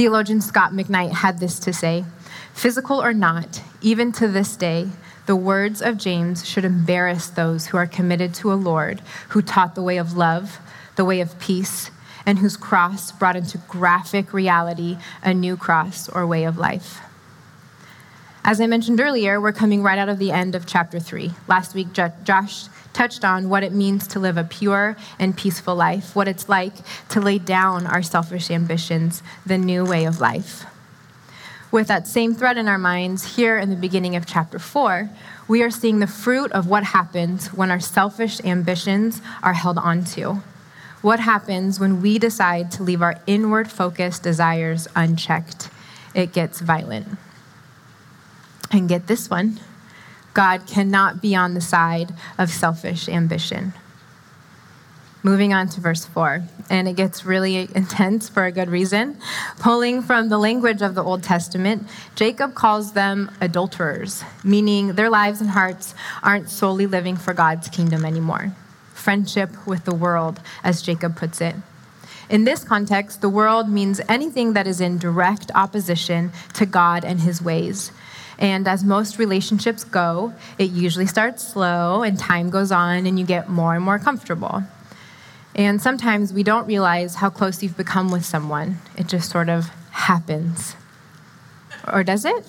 Theologian 0.00 0.40
Scot 0.40 0.72
McKnight 0.72 1.12
had 1.12 1.40
this 1.40 1.58
to 1.58 1.74
say 1.74 2.06
Physical 2.54 3.02
or 3.02 3.12
not, 3.12 3.62
even 3.82 4.12
to 4.12 4.28
this 4.28 4.56
day, 4.56 4.88
the 5.26 5.36
words 5.36 5.82
of 5.82 5.98
James 5.98 6.48
should 6.48 6.64
embarrass 6.64 7.26
those 7.26 7.66
who 7.66 7.76
are 7.76 7.86
committed 7.86 8.32
to 8.36 8.50
a 8.50 8.54
Lord 8.54 9.02
who 9.28 9.42
taught 9.42 9.74
the 9.74 9.82
way 9.82 9.98
of 9.98 10.16
love, 10.16 10.58
the 10.96 11.04
way 11.04 11.20
of 11.20 11.38
peace, 11.38 11.90
and 12.24 12.38
whose 12.38 12.56
cross 12.56 13.12
brought 13.12 13.36
into 13.36 13.58
graphic 13.68 14.32
reality 14.32 14.96
a 15.22 15.34
new 15.34 15.54
cross 15.54 16.08
or 16.08 16.26
way 16.26 16.44
of 16.44 16.56
life. 16.56 17.02
As 18.42 18.58
I 18.58 18.66
mentioned 18.66 19.02
earlier, 19.02 19.38
we're 19.38 19.52
coming 19.52 19.82
right 19.82 19.98
out 19.98 20.08
of 20.08 20.18
the 20.18 20.32
end 20.32 20.54
of 20.54 20.64
chapter 20.64 20.98
three. 20.98 21.32
Last 21.46 21.74
week, 21.74 21.88
Josh 21.92 22.68
touched 22.92 23.24
on 23.24 23.48
what 23.48 23.62
it 23.62 23.72
means 23.72 24.06
to 24.08 24.18
live 24.18 24.36
a 24.36 24.44
pure 24.44 24.96
and 25.18 25.36
peaceful 25.36 25.74
life, 25.74 26.14
what 26.14 26.28
it's 26.28 26.48
like 26.48 26.74
to 27.08 27.20
lay 27.20 27.38
down 27.38 27.86
our 27.86 28.02
selfish 28.02 28.50
ambitions, 28.50 29.22
the 29.46 29.58
new 29.58 29.84
way 29.84 30.04
of 30.04 30.20
life. 30.20 30.64
With 31.70 31.86
that 31.86 32.08
same 32.08 32.34
thread 32.34 32.58
in 32.58 32.66
our 32.66 32.78
minds, 32.78 33.36
here 33.36 33.56
in 33.56 33.70
the 33.70 33.76
beginning 33.76 34.16
of 34.16 34.26
chapter 34.26 34.58
4, 34.58 35.08
we 35.46 35.62
are 35.62 35.70
seeing 35.70 36.00
the 36.00 36.06
fruit 36.06 36.50
of 36.52 36.66
what 36.66 36.82
happens 36.82 37.48
when 37.52 37.70
our 37.70 37.78
selfish 37.78 38.40
ambitions 38.44 39.22
are 39.42 39.52
held 39.52 39.78
onto. 39.78 40.40
What 41.00 41.20
happens 41.20 41.78
when 41.78 42.02
we 42.02 42.18
decide 42.18 42.72
to 42.72 42.82
leave 42.82 43.02
our 43.02 43.20
inward 43.26 43.70
focused 43.70 44.22
desires 44.22 44.88
unchecked? 44.96 45.70
It 46.12 46.32
gets 46.32 46.60
violent. 46.60 47.06
And 48.72 48.88
get 48.88 49.06
this 49.06 49.30
one 49.30 49.60
God 50.34 50.66
cannot 50.66 51.20
be 51.20 51.34
on 51.34 51.54
the 51.54 51.60
side 51.60 52.14
of 52.38 52.50
selfish 52.50 53.08
ambition. 53.08 53.72
Moving 55.22 55.52
on 55.52 55.68
to 55.68 55.80
verse 55.82 56.06
4, 56.06 56.42
and 56.70 56.88
it 56.88 56.96
gets 56.96 57.26
really 57.26 57.68
intense 57.74 58.30
for 58.30 58.46
a 58.46 58.52
good 58.52 58.70
reason. 58.70 59.18
Pulling 59.58 60.00
from 60.00 60.30
the 60.30 60.38
language 60.38 60.80
of 60.80 60.94
the 60.94 61.04
Old 61.04 61.22
Testament, 61.22 61.86
Jacob 62.14 62.54
calls 62.54 62.94
them 62.94 63.30
adulterers, 63.38 64.24
meaning 64.42 64.94
their 64.94 65.10
lives 65.10 65.42
and 65.42 65.50
hearts 65.50 65.94
aren't 66.22 66.48
solely 66.48 66.86
living 66.86 67.16
for 67.16 67.34
God's 67.34 67.68
kingdom 67.68 68.06
anymore. 68.06 68.52
Friendship 68.94 69.50
with 69.66 69.84
the 69.84 69.94
world, 69.94 70.40
as 70.64 70.80
Jacob 70.80 71.16
puts 71.16 71.42
it. 71.42 71.54
In 72.30 72.44
this 72.44 72.64
context, 72.64 73.20
the 73.20 73.28
world 73.28 73.68
means 73.68 74.00
anything 74.08 74.54
that 74.54 74.66
is 74.66 74.80
in 74.80 74.96
direct 74.96 75.50
opposition 75.54 76.32
to 76.54 76.64
God 76.64 77.04
and 77.04 77.20
his 77.20 77.42
ways. 77.42 77.92
And 78.40 78.66
as 78.66 78.82
most 78.82 79.18
relationships 79.18 79.84
go, 79.84 80.32
it 80.58 80.70
usually 80.70 81.06
starts 81.06 81.46
slow 81.46 82.02
and 82.02 82.18
time 82.18 82.48
goes 82.48 82.72
on 82.72 83.06
and 83.06 83.18
you 83.18 83.26
get 83.26 83.50
more 83.50 83.74
and 83.74 83.84
more 83.84 83.98
comfortable. 83.98 84.64
And 85.54 85.80
sometimes 85.82 86.32
we 86.32 86.42
don't 86.42 86.66
realize 86.66 87.16
how 87.16 87.28
close 87.28 87.62
you've 87.62 87.76
become 87.76 88.10
with 88.10 88.24
someone. 88.24 88.78
It 88.96 89.08
just 89.08 89.30
sort 89.30 89.48
of 89.50 89.66
happens. 89.90 90.74
Or 91.92 92.02
does 92.02 92.24
it? 92.24 92.46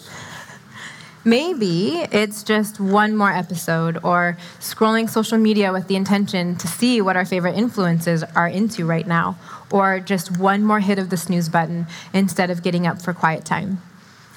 Maybe 1.24 1.98
it's 2.12 2.42
just 2.42 2.80
one 2.80 3.16
more 3.16 3.32
episode 3.32 4.00
or 4.04 4.38
scrolling 4.60 5.08
social 5.10 5.38
media 5.38 5.72
with 5.72 5.88
the 5.88 5.96
intention 5.96 6.56
to 6.56 6.68
see 6.68 7.00
what 7.02 7.16
our 7.16 7.26
favorite 7.26 7.56
influences 7.56 8.24
are 8.24 8.48
into 8.48 8.88
right 8.88 9.06
now, 9.06 9.38
or 9.70 10.00
just 10.00 10.40
one 10.40 10.64
more 10.64 10.80
hit 10.80 10.98
of 10.98 11.12
the 11.12 11.18
snooze 11.18 11.48
button 11.48 11.86
instead 12.12 12.50
of 12.50 12.64
getting 12.64 12.88
up 12.88 13.02
for 13.02 13.14
quiet 13.14 13.46
time. 13.46 13.82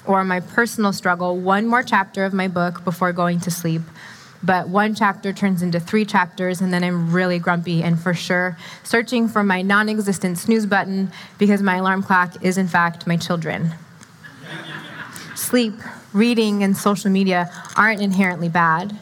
Or 0.07 0.23
my 0.23 0.39
personal 0.39 0.93
struggle, 0.93 1.37
one 1.37 1.65
more 1.65 1.83
chapter 1.83 2.25
of 2.25 2.33
my 2.33 2.47
book 2.47 2.83
before 2.83 3.11
going 3.11 3.39
to 3.41 3.51
sleep, 3.51 3.81
but 4.43 4.69
one 4.69 4.93
chapter 4.93 5.33
turns 5.33 5.63
into 5.63 5.79
three 5.79 6.05
chapters, 6.05 6.61
and 6.61 6.71
then 6.71 6.83
I'm 6.83 7.11
really 7.11 7.39
grumpy 7.39 7.81
and 7.81 7.99
for 7.99 8.13
sure 8.13 8.57
searching 8.83 9.27
for 9.27 9.43
my 9.43 9.61
non 9.63 9.89
existent 9.89 10.37
snooze 10.37 10.67
button 10.67 11.11
because 11.39 11.61
my 11.61 11.77
alarm 11.77 12.03
clock 12.03 12.43
is, 12.43 12.57
in 12.57 12.67
fact, 12.67 13.07
my 13.07 13.17
children. 13.17 13.71
Sleep, 15.35 15.73
reading, 16.13 16.63
and 16.63 16.77
social 16.77 17.09
media 17.09 17.51
aren't 17.75 18.01
inherently 18.01 18.49
bad, 18.49 18.97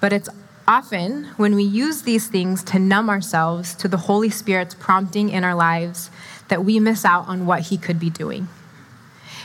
but 0.00 0.12
it's 0.12 0.28
often 0.68 1.24
when 1.36 1.54
we 1.54 1.62
use 1.62 2.02
these 2.02 2.26
things 2.26 2.62
to 2.64 2.78
numb 2.78 3.08
ourselves 3.08 3.74
to 3.76 3.88
the 3.88 3.96
Holy 3.96 4.30
Spirit's 4.30 4.74
prompting 4.74 5.30
in 5.30 5.44
our 5.44 5.54
lives 5.54 6.10
that 6.48 6.64
we 6.64 6.78
miss 6.78 7.04
out 7.04 7.26
on 7.28 7.46
what 7.46 7.62
He 7.62 7.78
could 7.78 7.98
be 7.98 8.10
doing. 8.10 8.48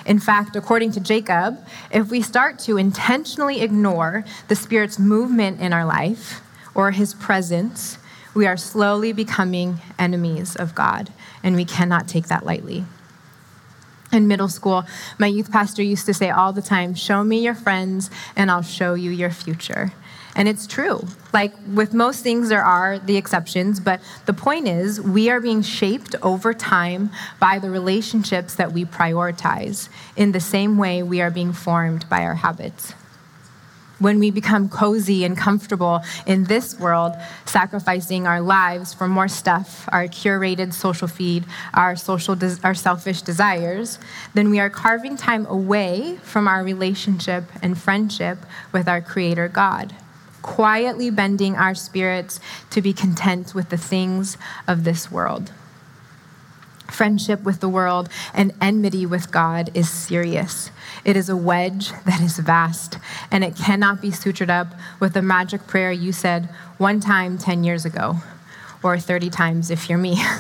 In 0.05 0.20
fact, 0.20 0.55
according 0.55 0.91
to 0.93 1.00
Jacob, 1.00 1.65
if 1.91 2.10
we 2.10 2.22
start 2.22 2.60
to 2.60 2.77
intentionally 2.77 3.62
ignore 3.62 4.25
the 4.48 4.55
Spirit's 4.55 4.98
movement 4.98 5.60
in 5.60 5.74
our 5.74 5.86
life 5.86 6.41
or 6.74 6.91
his 6.91 7.13
presence, 7.13 7.98
we 8.34 8.48
are 8.48 8.58
slowly 8.58 9.12
becoming 9.12 9.79
enemies 10.00 10.55
of 10.55 10.74
God, 10.74 11.12
and 11.43 11.55
we 11.55 11.65
cannot 11.65 12.08
take 12.08 12.27
that 12.27 12.46
lightly. 12.46 12.86
In 14.12 14.27
middle 14.27 14.50
school, 14.50 14.86
my 15.17 15.27
youth 15.27 15.51
pastor 15.51 15.81
used 15.84 16.05
to 16.05 16.13
say 16.13 16.29
all 16.29 16.51
the 16.51 16.62
time, 16.62 16.93
Show 16.96 17.24
me 17.24 17.39
your 17.39 17.55
friends, 17.55 18.10
and 18.36 18.51
I'll 18.51 18.62
show 18.62 18.93
you 18.93 19.10
your 19.10 19.31
future. 19.31 19.93
And 20.36 20.48
it's 20.48 20.66
true. 20.66 21.06
Like 21.34 21.54
with 21.74 21.94
most 21.94 22.24
things, 22.24 22.50
there 22.50 22.64
are 22.64 23.00
the 23.00 23.18
exceptions, 23.18 23.80
but 23.80 24.02
the 24.26 24.34
point 24.34 24.68
is, 24.68 25.02
we 25.02 25.30
are 25.30 25.42
being 25.42 25.62
shaped 25.62 26.16
over 26.22 26.54
time 26.54 27.10
by 27.40 27.60
the 27.60 27.70
relationships 27.70 28.56
that 28.56 28.72
we 28.72 28.86
prioritize, 28.86 29.90
in 30.16 30.32
the 30.32 30.40
same 30.40 30.78
way 30.78 31.04
we 31.04 31.22
are 31.22 31.32
being 31.32 31.54
formed 31.54 32.08
by 32.10 32.24
our 32.24 32.36
habits. 32.36 32.94
When 34.00 34.18
we 34.18 34.32
become 34.32 34.68
cozy 34.68 35.26
and 35.26 35.38
comfortable 35.38 36.02
in 36.26 36.46
this 36.46 36.80
world, 36.80 37.14
sacrificing 37.46 38.26
our 38.26 38.42
lives 38.42 38.96
for 38.96 39.08
more 39.08 39.28
stuff, 39.28 39.88
our 39.92 40.08
curated 40.08 40.74
social 40.74 41.08
feed, 41.08 41.46
our 41.76 41.96
social, 41.96 42.36
des- 42.36 42.58
our 42.64 42.74
selfish 42.74 43.22
desires, 43.22 44.00
then 44.34 44.50
we 44.50 44.60
are 44.60 44.72
carving 44.72 45.18
time 45.18 45.46
away 45.46 46.18
from 46.24 46.48
our 46.48 46.64
relationship 46.64 47.44
and 47.62 47.78
friendship 47.78 48.40
with 48.72 48.88
our 48.88 49.02
Creator 49.02 49.50
God 49.50 49.94
quietly 50.41 51.10
bending 51.10 51.55
our 51.55 51.75
spirits 51.75 52.39
to 52.69 52.81
be 52.81 52.93
content 52.93 53.53
with 53.53 53.69
the 53.69 53.77
things 53.77 54.38
of 54.67 54.83
this 54.83 55.12
world. 55.12 55.51
Friendship 56.89 57.43
with 57.43 57.62
the 57.62 57.69
world 57.69 58.10
and 58.33 58.53
enmity 58.60 59.05
with 59.05 59.31
God 59.31 59.71
is 59.74 59.89
serious. 59.89 60.71
It 61.05 61.15
is 61.15 61.29
a 61.29 61.38
wedge 61.38 61.91
that 62.05 62.19
is 62.19 62.38
vast, 62.38 62.98
and 63.31 63.43
it 63.43 63.55
cannot 63.55 64.01
be 64.01 64.10
sutured 64.10 64.50
up 64.50 64.67
with 65.00 65.13
the 65.13 65.21
magic 65.21 65.67
prayer 65.67 65.91
you 65.91 66.12
said 66.12 66.50
one 66.77 67.00
time 67.00 67.38
10 67.38 67.63
years 67.63 67.86
ago, 67.86 68.17
or 68.83 69.00
30 69.00 69.29
times 69.29 69.71
if 69.71 69.89
you're 69.89 69.98
me. 69.98 70.21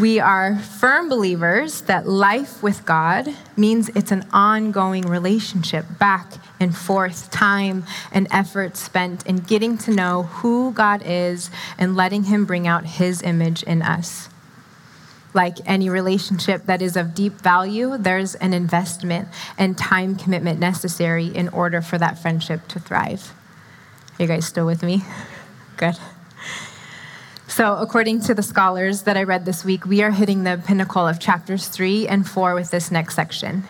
We 0.00 0.18
are 0.18 0.56
firm 0.56 1.08
believers 1.08 1.82
that 1.82 2.08
life 2.08 2.64
with 2.64 2.84
God 2.84 3.28
means 3.56 3.90
it's 3.90 4.10
an 4.10 4.26
ongoing 4.32 5.02
relationship, 5.02 5.84
back 6.00 6.32
and 6.64 6.76
forth, 6.76 7.30
time 7.30 7.84
and 8.10 8.26
effort 8.32 8.76
spent 8.76 9.24
in 9.26 9.36
getting 9.36 9.78
to 9.78 9.92
know 9.92 10.24
who 10.24 10.72
God 10.72 11.02
is 11.04 11.50
and 11.78 11.94
letting 11.94 12.24
Him 12.24 12.44
bring 12.44 12.66
out 12.66 12.84
His 12.84 13.22
image 13.22 13.62
in 13.62 13.82
us. 13.82 14.28
Like 15.32 15.58
any 15.66 15.88
relationship 15.88 16.66
that 16.66 16.82
is 16.82 16.96
of 16.96 17.14
deep 17.14 17.34
value, 17.34 17.96
there's 17.98 18.34
an 18.36 18.52
investment 18.52 19.28
and 19.56 19.78
time 19.78 20.16
commitment 20.16 20.58
necessary 20.58 21.26
in 21.26 21.48
order 21.50 21.80
for 21.80 21.98
that 21.98 22.18
friendship 22.18 22.66
to 22.68 22.80
thrive. 22.80 23.32
Are 24.18 24.22
you 24.22 24.28
guys 24.28 24.46
still 24.46 24.66
with 24.66 24.82
me? 24.82 25.02
Good. 25.76 25.96
So, 27.48 27.76
according 27.76 28.20
to 28.22 28.34
the 28.34 28.42
scholars 28.42 29.02
that 29.02 29.16
I 29.16 29.22
read 29.22 29.44
this 29.44 29.64
week, 29.64 29.86
we 29.86 30.02
are 30.02 30.10
hitting 30.10 30.42
the 30.44 30.60
pinnacle 30.64 31.06
of 31.06 31.20
chapters 31.20 31.68
three 31.68 32.08
and 32.08 32.26
four 32.28 32.54
with 32.54 32.70
this 32.70 32.90
next 32.90 33.14
section. 33.14 33.64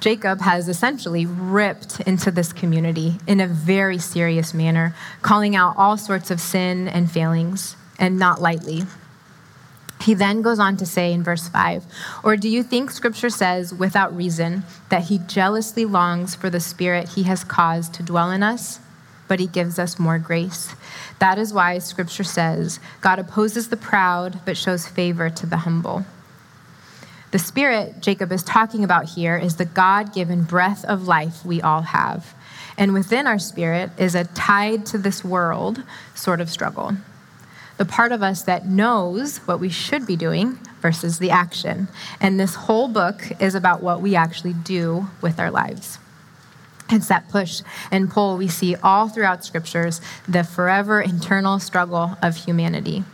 Jacob 0.00 0.40
has 0.40 0.68
essentially 0.68 1.26
ripped 1.26 2.00
into 2.00 2.30
this 2.30 2.52
community 2.52 3.18
in 3.26 3.40
a 3.40 3.46
very 3.46 3.98
serious 3.98 4.54
manner, 4.54 4.94
calling 5.22 5.54
out 5.54 5.76
all 5.76 5.96
sorts 5.96 6.30
of 6.30 6.40
sin 6.40 6.88
and 6.88 7.10
failings, 7.10 7.76
and 7.98 8.18
not 8.18 8.40
lightly. 8.40 8.82
He 10.00 10.14
then 10.14 10.40
goes 10.40 10.58
on 10.58 10.78
to 10.78 10.86
say 10.86 11.12
in 11.12 11.22
verse 11.22 11.48
5 11.48 11.84
Or 12.24 12.36
do 12.36 12.48
you 12.48 12.62
think 12.62 12.90
scripture 12.90 13.28
says, 13.28 13.74
without 13.74 14.16
reason, 14.16 14.64
that 14.88 15.04
he 15.04 15.18
jealously 15.18 15.84
longs 15.84 16.34
for 16.34 16.48
the 16.48 16.60
spirit 16.60 17.10
he 17.10 17.24
has 17.24 17.44
caused 17.44 17.92
to 17.94 18.02
dwell 18.02 18.30
in 18.30 18.42
us? 18.42 18.80
but 19.30 19.38
he 19.38 19.46
gives 19.46 19.78
us 19.78 19.96
more 19.96 20.18
grace. 20.18 20.74
That 21.20 21.38
is 21.38 21.52
why 21.52 21.78
scripture 21.78 22.24
says, 22.24 22.80
God 23.00 23.20
opposes 23.20 23.68
the 23.68 23.76
proud, 23.76 24.40
but 24.44 24.56
shows 24.56 24.88
favor 24.88 25.30
to 25.30 25.46
the 25.46 25.58
humble. 25.58 26.04
The 27.30 27.38
spirit 27.38 28.00
Jacob 28.00 28.32
is 28.32 28.42
talking 28.42 28.82
about 28.82 29.10
here 29.10 29.36
is 29.36 29.56
the 29.56 29.64
God 29.64 30.12
given 30.12 30.42
breath 30.42 30.84
of 30.84 31.06
life 31.06 31.44
we 31.44 31.62
all 31.62 31.82
have. 31.82 32.34
And 32.76 32.92
within 32.92 33.26
our 33.26 33.38
spirit 33.38 33.90
is 33.98 34.14
a 34.14 34.24
tied 34.24 34.84
to 34.86 34.98
this 34.98 35.24
world 35.24 35.82
sort 36.14 36.40
of 36.40 36.50
struggle. 36.50 36.96
The 37.76 37.84
part 37.84 38.10
of 38.12 38.22
us 38.22 38.42
that 38.42 38.66
knows 38.66 39.38
what 39.38 39.60
we 39.60 39.68
should 39.68 40.06
be 40.06 40.16
doing 40.16 40.58
versus 40.80 41.18
the 41.18 41.30
action. 41.30 41.88
And 42.20 42.38
this 42.38 42.54
whole 42.54 42.88
book 42.88 43.22
is 43.40 43.54
about 43.54 43.82
what 43.82 44.02
we 44.02 44.16
actually 44.16 44.52
do 44.52 45.06
with 45.22 45.38
our 45.38 45.50
lives. 45.50 45.98
It's 46.90 47.08
that 47.08 47.28
push 47.28 47.62
and 47.92 48.10
pull 48.10 48.36
we 48.36 48.48
see 48.48 48.74
all 48.76 49.08
throughout 49.08 49.44
scriptures, 49.44 50.00
the 50.26 50.42
forever 50.42 51.00
internal 51.00 51.60
struggle 51.60 52.18
of 52.20 52.36
humanity. 52.36 53.04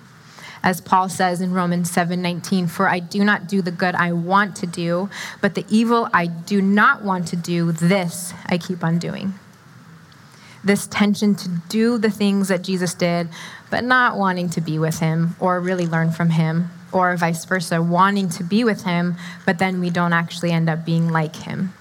As 0.66 0.80
Paul 0.80 1.08
says 1.08 1.40
in 1.40 1.52
Romans 1.52 1.88
7:19, 1.92 2.66
"For 2.66 2.88
I 2.88 2.98
do 2.98 3.22
not 3.22 3.46
do 3.46 3.62
the 3.62 3.70
good 3.70 3.94
I 3.94 4.10
want 4.10 4.56
to 4.56 4.66
do, 4.66 5.08
but 5.40 5.54
the 5.54 5.64
evil 5.68 6.08
I 6.12 6.26
do 6.26 6.60
not 6.60 7.04
want 7.04 7.28
to 7.28 7.36
do, 7.36 7.70
this 7.70 8.34
I 8.46 8.58
keep 8.58 8.82
on 8.82 8.98
doing." 8.98 9.34
This 10.64 10.88
tension 10.88 11.36
to 11.36 11.48
do 11.68 11.98
the 11.98 12.10
things 12.10 12.48
that 12.48 12.64
Jesus 12.64 12.94
did, 12.94 13.28
but 13.70 13.84
not 13.84 14.16
wanting 14.16 14.48
to 14.50 14.60
be 14.60 14.76
with 14.76 14.98
him 14.98 15.36
or 15.38 15.60
really 15.60 15.86
learn 15.86 16.10
from 16.10 16.30
him, 16.30 16.72
or 16.90 17.16
vice 17.16 17.44
versa, 17.44 17.80
wanting 17.80 18.28
to 18.30 18.42
be 18.42 18.64
with 18.64 18.82
him, 18.82 19.14
but 19.44 19.58
then 19.58 19.78
we 19.78 19.88
don't 19.88 20.12
actually 20.12 20.50
end 20.50 20.68
up 20.68 20.84
being 20.84 21.12
like 21.12 21.36
him. 21.36 21.74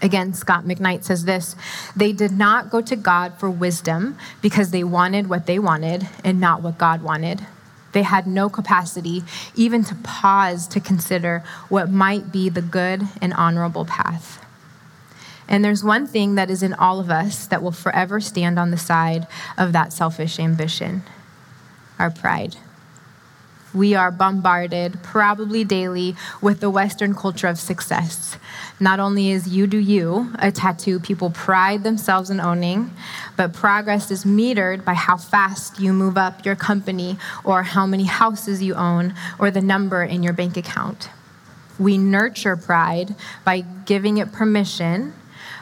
Again, 0.00 0.32
Scot 0.32 0.64
McKnight 0.64 1.04
says 1.04 1.24
this 1.24 1.56
They 1.96 2.12
did 2.12 2.32
not 2.32 2.70
go 2.70 2.80
to 2.80 2.96
God 2.96 3.34
for 3.38 3.50
wisdom 3.50 4.16
because 4.40 4.70
they 4.70 4.84
wanted 4.84 5.28
what 5.28 5.46
they 5.46 5.58
wanted 5.58 6.08
and 6.24 6.40
not 6.40 6.62
what 6.62 6.78
God 6.78 7.02
wanted. 7.02 7.44
They 7.92 8.02
had 8.02 8.26
no 8.26 8.48
capacity 8.48 9.24
even 9.54 9.82
to 9.84 9.94
pause 9.96 10.66
to 10.68 10.80
consider 10.80 11.42
what 11.68 11.90
might 11.90 12.30
be 12.30 12.48
the 12.48 12.62
good 12.62 13.02
and 13.20 13.32
honorable 13.32 13.84
path. 13.86 14.44
And 15.48 15.64
there's 15.64 15.82
one 15.82 16.06
thing 16.06 16.34
that 16.34 16.50
is 16.50 16.62
in 16.62 16.74
all 16.74 17.00
of 17.00 17.10
us 17.10 17.46
that 17.46 17.62
will 17.62 17.72
forever 17.72 18.20
stand 18.20 18.58
on 18.58 18.70
the 18.70 18.76
side 18.76 19.26
of 19.56 19.72
that 19.72 19.92
selfish 19.92 20.38
ambition 20.38 21.02
our 21.98 22.10
pride. 22.10 22.56
We 23.74 23.94
are 23.94 24.10
bombarded, 24.10 25.02
probably 25.02 25.62
daily, 25.64 26.16
with 26.40 26.60
the 26.60 26.70
Western 26.70 27.14
culture 27.14 27.46
of 27.46 27.58
success. 27.58 28.36
Not 28.80 28.98
only 28.98 29.30
is 29.30 29.48
you 29.48 29.66
do 29.66 29.78
you 29.78 30.32
a 30.38 30.50
tattoo 30.50 30.98
people 30.98 31.30
pride 31.30 31.82
themselves 31.82 32.30
in 32.30 32.40
owning, 32.40 32.90
but 33.36 33.52
progress 33.52 34.10
is 34.10 34.24
metered 34.24 34.84
by 34.84 34.94
how 34.94 35.16
fast 35.16 35.78
you 35.78 35.92
move 35.92 36.16
up 36.16 36.44
your 36.44 36.56
company, 36.56 37.18
or 37.44 37.62
how 37.62 37.86
many 37.86 38.04
houses 38.04 38.62
you 38.62 38.74
own, 38.74 39.14
or 39.38 39.50
the 39.50 39.60
number 39.60 40.02
in 40.02 40.22
your 40.22 40.32
bank 40.32 40.56
account. 40.56 41.10
We 41.78 41.98
nurture 41.98 42.56
pride 42.56 43.14
by 43.44 43.60
giving 43.60 44.18
it 44.18 44.32
permission 44.32 45.12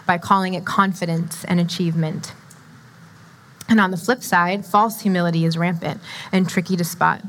by 0.06 0.18
calling 0.18 0.54
it 0.54 0.64
confidence 0.64 1.44
and 1.44 1.60
achievement. 1.60 2.32
And 3.68 3.80
on 3.80 3.90
the 3.90 3.96
flip 3.96 4.22
side, 4.22 4.64
false 4.64 5.00
humility 5.00 5.44
is 5.44 5.58
rampant 5.58 6.00
and 6.30 6.48
tricky 6.48 6.76
to 6.76 6.84
spot. 6.84 7.22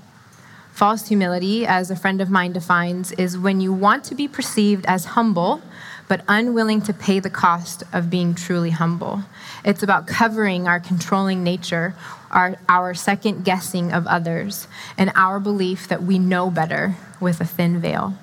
False 0.78 1.08
humility, 1.08 1.66
as 1.66 1.90
a 1.90 1.96
friend 1.96 2.22
of 2.22 2.30
mine 2.30 2.54
defines, 2.54 3.12
is 3.14 3.36
when 3.36 3.60
you 3.60 3.74
want 3.74 4.04
to 4.04 4.14
be 4.14 4.28
perceived 4.28 4.86
as 4.86 5.06
humble, 5.06 5.60
but 6.08 6.24
unwilling 6.28 6.84
to 6.84 6.94
pay 6.94 7.20
the 7.20 7.32
cost 7.32 7.82
of 7.92 8.12
being 8.12 8.36
truly 8.36 8.70
humble. 8.70 9.24
It's 9.66 9.82
about 9.82 10.06
covering 10.06 10.68
our 10.68 10.80
controlling 10.80 11.44
nature, 11.44 11.96
our, 12.30 12.58
our 12.70 12.94
second 12.94 13.44
guessing 13.44 13.92
of 13.92 14.06
others, 14.06 14.68
and 15.00 15.12
our 15.16 15.40
belief 15.40 15.88
that 15.88 16.04
we 16.04 16.20
know 16.20 16.52
better 16.52 16.96
with 17.20 17.42
a 17.42 17.46
thin 17.46 17.82
veil. 17.82 18.14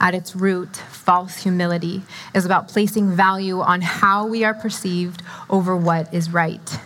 At 0.00 0.14
its 0.14 0.34
root, 0.34 0.74
false 0.74 1.42
humility 1.42 2.04
is 2.34 2.46
about 2.46 2.68
placing 2.68 3.14
value 3.14 3.60
on 3.60 3.82
how 3.82 4.26
we 4.26 4.44
are 4.44 4.54
perceived 4.54 5.22
over 5.50 5.76
what 5.76 6.14
is 6.14 6.32
right, 6.32 6.80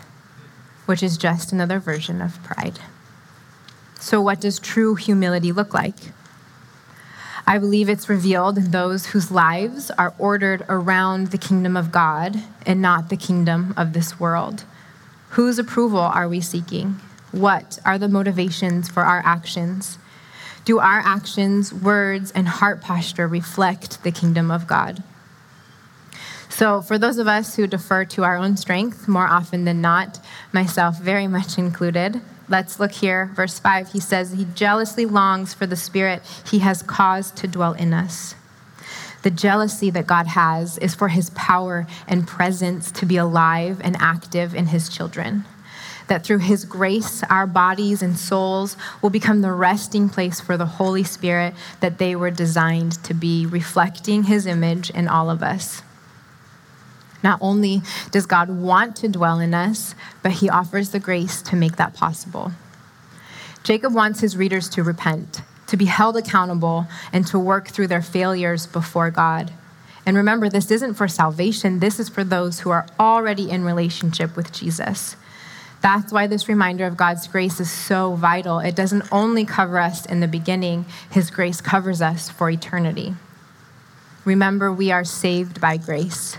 which 0.87 1.05
is 1.05 1.17
just 1.17 1.53
another 1.53 1.79
version 1.79 2.21
of 2.21 2.43
pride. 2.43 2.81
So, 4.07 4.21
what 4.21 4.41
does 4.41 4.61
true 4.61 4.95
humility 4.95 5.51
look 5.51 5.75
like? 5.75 5.97
I 7.45 7.59
believe 7.59 7.89
it's 7.89 8.09
revealed 8.09 8.57
in 8.57 8.71
those 8.71 9.07
whose 9.07 9.33
lives 9.33 9.91
are 9.91 10.15
ordered 10.17 10.65
around 10.69 11.33
the 11.33 11.39
kingdom 11.39 11.77
of 11.77 11.91
God 11.91 12.41
and 12.65 12.81
not 12.81 13.09
the 13.09 13.17
kingdom 13.17 13.75
of 13.77 13.95
this 13.95 14.21
world. 14.21 14.63
Whose 15.31 15.59
approval 15.59 15.99
are 15.99 16.29
we 16.29 16.41
seeking? 16.41 17.01
What 17.33 17.81
are 17.85 17.99
the 17.99 18.07
motivations 18.07 18.89
for 18.89 19.03
our 19.03 19.23
actions? 19.27 19.99
Do 20.65 20.79
our 20.79 21.01
actions, 21.01 21.75
words, 21.75 22.31
and 22.31 22.47
heart 22.47 22.81
posture 22.81 23.27
reflect 23.27 24.05
the 24.05 24.13
kingdom 24.13 24.53
of 24.53 24.69
God? 24.69 25.03
So, 26.49 26.81
for 26.81 26.97
those 26.97 27.19
of 27.19 27.27
us 27.27 27.57
who 27.57 27.67
defer 27.67 28.05
to 28.05 28.23
our 28.23 28.37
own 28.37 28.57
strength 28.57 29.09
more 29.09 29.27
often 29.27 29.65
than 29.65 29.81
not, 29.81 30.21
myself 30.53 31.01
very 31.01 31.27
much 31.27 31.59
included, 31.59 32.21
let's 32.49 32.79
look 32.81 32.93
here. 32.93 33.31
Verse 33.35 33.59
5, 33.59 33.93
he 33.93 34.01
says, 34.01 34.33
He 34.33 34.47
jealously 34.55 35.07
longs 35.07 35.55
for 35.55 35.67
the 35.67 35.77
Spirit 35.77 36.23
he 36.51 36.61
has 36.61 36.83
caused 36.83 37.37
to 37.37 37.49
dwell 37.49 37.73
in 37.73 37.93
us. 37.93 38.35
The 39.23 39.31
jealousy 39.31 39.91
that 39.91 40.07
God 40.07 40.29
has 40.29 40.79
is 40.79 40.95
for 40.95 41.09
his 41.09 41.31
power 41.31 41.87
and 42.07 42.29
presence 42.29 42.91
to 42.93 43.07
be 43.07 43.17
alive 43.17 43.81
and 43.83 43.97
active 43.99 44.55
in 44.55 44.67
his 44.67 44.89
children 44.89 45.45
that 46.07 46.25
through 46.25 46.39
His 46.39 46.65
grace, 46.65 47.23
our 47.25 47.47
bodies 47.47 48.03
and 48.03 48.19
souls 48.19 48.77
will 49.03 49.11
become 49.11 49.41
the 49.41 49.53
resting 49.53 50.09
place 50.09 50.41
for 50.41 50.57
the 50.57 50.67
Holy 50.67 51.05
Spirit 51.05 51.55
that 51.81 51.99
they 51.99 52.15
were 52.15 52.31
designed 52.31 53.03
to 53.05 53.15
be, 53.15 53.47
reflecting 53.47 54.25
His 54.25 54.47
image 54.47 54.91
in 54.91 55.09
all 55.09 55.31
of 55.31 55.43
us. 55.43 55.83
Not 57.27 57.41
only 57.43 57.83
does 58.13 58.25
God 58.25 58.49
want 58.49 58.95
to 58.99 59.09
dwell 59.09 59.41
in 59.41 59.53
us, 59.53 59.97
but 60.23 60.31
He 60.31 60.49
offers 60.49 60.91
the 60.91 61.01
grace 61.01 61.43
to 61.43 61.57
make 61.57 61.75
that 61.75 61.93
possible. 61.93 62.53
Jacob 63.65 63.93
wants 63.93 64.21
his 64.21 64.37
readers 64.37 64.69
to 64.69 64.85
repent, 64.85 65.43
to 65.67 65.77
be 65.77 65.87
held 65.87 66.17
accountable, 66.17 66.87
and 67.13 67.27
to 67.27 67.37
work 67.37 67.67
through 67.67 67.89
their 67.89 68.01
failures 68.01 68.69
before 68.69 69.11
God. 69.11 69.53
And 70.07 70.17
remember, 70.17 70.49
this 70.49 70.71
isn't 70.71 70.95
for 70.95 71.09
salvation, 71.09 71.81
this 71.81 71.99
is 71.99 72.09
for 72.09 72.23
those 72.23 72.61
who 72.61 72.71
are 72.71 72.87
already 73.01 73.51
in 73.51 73.65
relationship 73.65 74.37
with 74.37 74.53
Jesus. 74.53 75.17
That's 75.83 76.13
why 76.13 76.29
this 76.29 76.49
reminder 76.49 76.87
of 76.87 76.97
God's 76.97 77.27
grace 77.27 77.59
is 77.59 77.73
so 77.73 78.15
vital. 78.15 78.61
It 78.61 78.77
doesn't 78.77 79.11
only 79.11 79.45
cover 79.45 79.81
us 79.81 80.07
in 80.07 80.21
the 80.21 80.29
beginning, 80.29 80.87
His 81.11 81.33
grace 81.33 81.61
covers 81.61 82.01
us 82.01 82.31
for 82.31 82.49
eternity. 82.49 83.17
Remember, 84.25 84.73
we 84.73 84.93
are 84.93 85.05
saved 85.05 85.61
by 85.61 85.77
grace, 85.77 86.39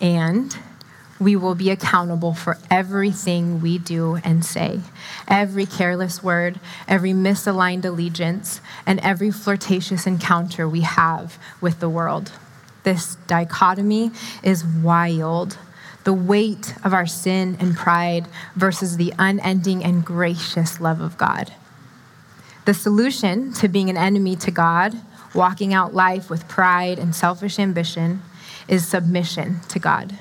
and 0.00 0.56
we 1.18 1.36
will 1.36 1.54
be 1.54 1.70
accountable 1.70 2.32
for 2.32 2.56
everything 2.70 3.60
we 3.60 3.78
do 3.78 4.16
and 4.24 4.44
say. 4.44 4.80
Every 5.28 5.66
careless 5.66 6.22
word, 6.22 6.58
every 6.88 7.12
misaligned 7.12 7.84
allegiance, 7.84 8.60
and 8.86 8.98
every 9.00 9.30
flirtatious 9.30 10.06
encounter 10.06 10.68
we 10.68 10.80
have 10.80 11.38
with 11.60 11.80
the 11.80 11.90
world. 11.90 12.32
This 12.84 13.16
dichotomy 13.26 14.12
is 14.42 14.64
wild 14.64 15.58
the 16.04 16.12
weight 16.12 16.74
of 16.84 16.94
our 16.94 17.06
sin 17.06 17.56
and 17.60 17.76
pride 17.76 18.26
versus 18.56 18.96
the 18.96 19.12
unending 19.18 19.84
and 19.84 20.04
gracious 20.04 20.80
love 20.80 21.00
of 21.00 21.18
God. 21.18 21.52
The 22.64 22.74
solution 22.74 23.52
to 23.54 23.68
being 23.68 23.90
an 23.90 23.96
enemy 23.96 24.36
to 24.36 24.50
God, 24.50 24.94
walking 25.34 25.74
out 25.74 25.94
life 25.94 26.30
with 26.30 26.48
pride 26.48 26.98
and 26.98 27.14
selfish 27.14 27.58
ambition, 27.58 28.22
is 28.70 28.88
submission 28.88 29.60
to 29.68 29.78
God, 29.78 30.18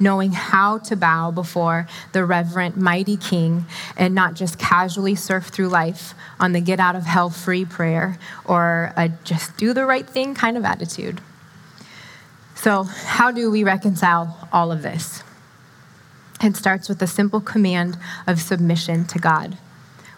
knowing 0.00 0.32
how 0.32 0.78
to 0.78 0.96
bow 0.96 1.30
before 1.30 1.86
the 2.12 2.24
reverent, 2.24 2.78
mighty 2.78 3.18
King 3.18 3.66
and 3.98 4.14
not 4.14 4.32
just 4.34 4.58
casually 4.58 5.14
surf 5.14 5.48
through 5.48 5.68
life 5.68 6.14
on 6.40 6.52
the 6.52 6.60
get 6.60 6.80
out 6.80 6.96
of 6.96 7.02
hell 7.04 7.28
free 7.28 7.66
prayer 7.66 8.18
or 8.46 8.94
a 8.96 9.10
just 9.24 9.58
do 9.58 9.74
the 9.74 9.84
right 9.84 10.08
thing 10.08 10.34
kind 10.34 10.56
of 10.56 10.64
attitude. 10.64 11.20
So, 12.54 12.84
how 12.84 13.30
do 13.30 13.50
we 13.50 13.62
reconcile 13.62 14.48
all 14.52 14.72
of 14.72 14.82
this? 14.82 15.22
It 16.42 16.56
starts 16.56 16.88
with 16.88 17.02
a 17.02 17.06
simple 17.06 17.40
command 17.40 17.98
of 18.26 18.40
submission 18.40 19.04
to 19.06 19.18
God, 19.18 19.58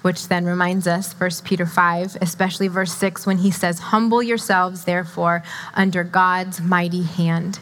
which 0.03 0.29
then 0.29 0.45
reminds 0.45 0.87
us, 0.87 1.13
1 1.15 1.31
Peter 1.45 1.67
5, 1.67 2.19
especially 2.21 2.69
verse 2.69 2.93
6, 2.95 3.27
when 3.27 3.39
he 3.39 3.51
says, 3.51 3.79
Humble 3.79 4.23
yourselves, 4.23 4.85
therefore, 4.85 5.43
under 5.75 6.05
God's 6.05 6.61
mighty 6.61 7.03
hand. 7.03 7.59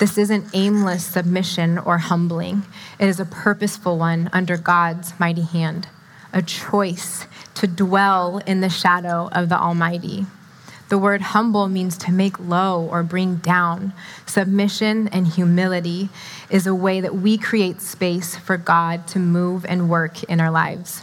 This 0.00 0.16
isn't 0.16 0.48
aimless 0.54 1.04
submission 1.04 1.76
or 1.76 1.98
humbling, 1.98 2.62
it 2.98 3.06
is 3.06 3.20
a 3.20 3.26
purposeful 3.26 3.98
one 3.98 4.30
under 4.32 4.56
God's 4.56 5.12
mighty 5.20 5.42
hand, 5.42 5.88
a 6.32 6.40
choice 6.40 7.26
to 7.56 7.66
dwell 7.66 8.38
in 8.46 8.62
the 8.62 8.70
shadow 8.70 9.28
of 9.30 9.50
the 9.50 9.58
Almighty. 9.58 10.24
The 10.88 10.96
word 10.96 11.20
humble 11.20 11.68
means 11.68 11.98
to 11.98 12.12
make 12.12 12.40
low 12.40 12.88
or 12.90 13.02
bring 13.02 13.36
down. 13.36 13.92
Submission 14.24 15.06
and 15.08 15.26
humility 15.28 16.08
is 16.48 16.66
a 16.66 16.74
way 16.74 17.02
that 17.02 17.16
we 17.16 17.36
create 17.36 17.82
space 17.82 18.34
for 18.34 18.56
God 18.56 19.06
to 19.08 19.18
move 19.18 19.66
and 19.66 19.90
work 19.90 20.24
in 20.24 20.40
our 20.40 20.50
lives. 20.50 21.02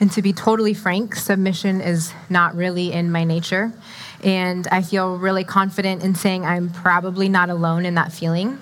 And 0.00 0.10
to 0.12 0.22
be 0.22 0.32
totally 0.32 0.72
frank, 0.72 1.14
submission 1.14 1.82
is 1.82 2.14
not 2.30 2.56
really 2.56 2.90
in 2.90 3.12
my 3.12 3.24
nature. 3.24 3.70
And 4.22 4.66
I 4.70 4.82
feel 4.82 5.16
really 5.16 5.44
confident 5.44 6.02
in 6.02 6.14
saying 6.14 6.44
I'm 6.44 6.70
probably 6.70 7.28
not 7.28 7.48
alone 7.48 7.86
in 7.86 7.94
that 7.94 8.12
feeling. 8.12 8.58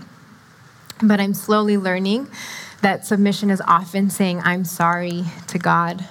But 1.03 1.21
I'm 1.21 1.35
slowly 1.35 1.77
learning 1.77 2.29
that 2.83 3.07
submission 3.07 3.51
is 3.51 3.61
often 3.66 4.11
saying, 4.11 4.40
I'm 4.44 4.64
sorry 4.64 5.25
to 5.49 5.59
God 5.59 6.05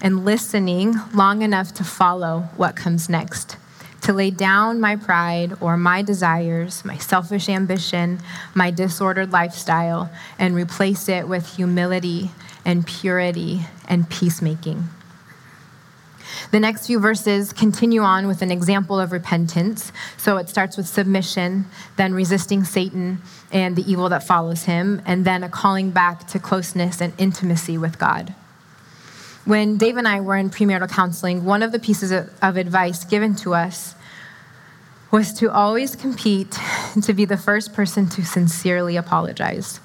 and 0.00 0.24
listening 0.24 0.94
long 1.14 1.42
enough 1.42 1.74
to 1.74 1.84
follow 1.84 2.48
what 2.56 2.76
comes 2.76 3.08
next, 3.08 3.56
to 4.02 4.12
lay 4.12 4.30
down 4.30 4.80
my 4.80 4.96
pride 4.96 5.54
or 5.60 5.76
my 5.76 6.02
desires, 6.02 6.84
my 6.84 6.96
selfish 6.96 7.48
ambition, 7.48 8.20
my 8.54 8.70
disordered 8.70 9.32
lifestyle, 9.32 10.10
and 10.38 10.54
replace 10.54 11.08
it 11.08 11.28
with 11.28 11.56
humility 11.56 12.30
and 12.64 12.86
purity 12.86 13.62
and 13.88 14.08
peacemaking. 14.08 14.88
The 16.50 16.60
next 16.60 16.86
few 16.86 16.98
verses 16.98 17.52
continue 17.52 18.00
on 18.00 18.26
with 18.26 18.40
an 18.40 18.50
example 18.50 18.98
of 18.98 19.12
repentance. 19.12 19.92
So 20.16 20.38
it 20.38 20.48
starts 20.48 20.78
with 20.78 20.88
submission, 20.88 21.66
then 21.96 22.14
resisting 22.14 22.64
Satan 22.64 23.20
and 23.52 23.76
the 23.76 23.90
evil 23.90 24.08
that 24.08 24.22
follows 24.22 24.64
him, 24.64 25.02
and 25.04 25.24
then 25.24 25.44
a 25.44 25.48
calling 25.48 25.90
back 25.90 26.26
to 26.28 26.38
closeness 26.38 27.02
and 27.02 27.12
intimacy 27.18 27.76
with 27.76 27.98
God. 27.98 28.34
When 29.44 29.76
Dave 29.76 29.96
and 29.96 30.08
I 30.08 30.20
were 30.20 30.36
in 30.36 30.50
premarital 30.50 30.90
counseling, 30.90 31.44
one 31.44 31.62
of 31.62 31.72
the 31.72 31.78
pieces 31.78 32.12
of, 32.12 32.56
advice 32.56 33.04
given 33.04 33.34
to 33.36 33.54
us 33.54 33.94
was 35.10 35.32
to 35.34 35.50
always 35.50 35.96
compete 35.96 36.58
to 37.02 37.14
be 37.14 37.24
the 37.24 37.36
first 37.36 37.72
person 37.72 38.08
to 38.10 38.24
sincerely 38.24 38.96
apologize, 38.96 39.80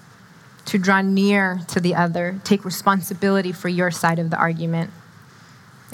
to 0.65 0.77
draw 0.77 1.01
near 1.01 1.61
to 1.69 1.79
the 1.79 1.95
other, 1.95 2.39
take 2.43 2.65
responsibility 2.65 3.51
for 3.51 3.69
your 3.69 3.89
side 3.91 4.19
of 4.19 4.29
the 4.29 4.37
argument. 4.37 4.91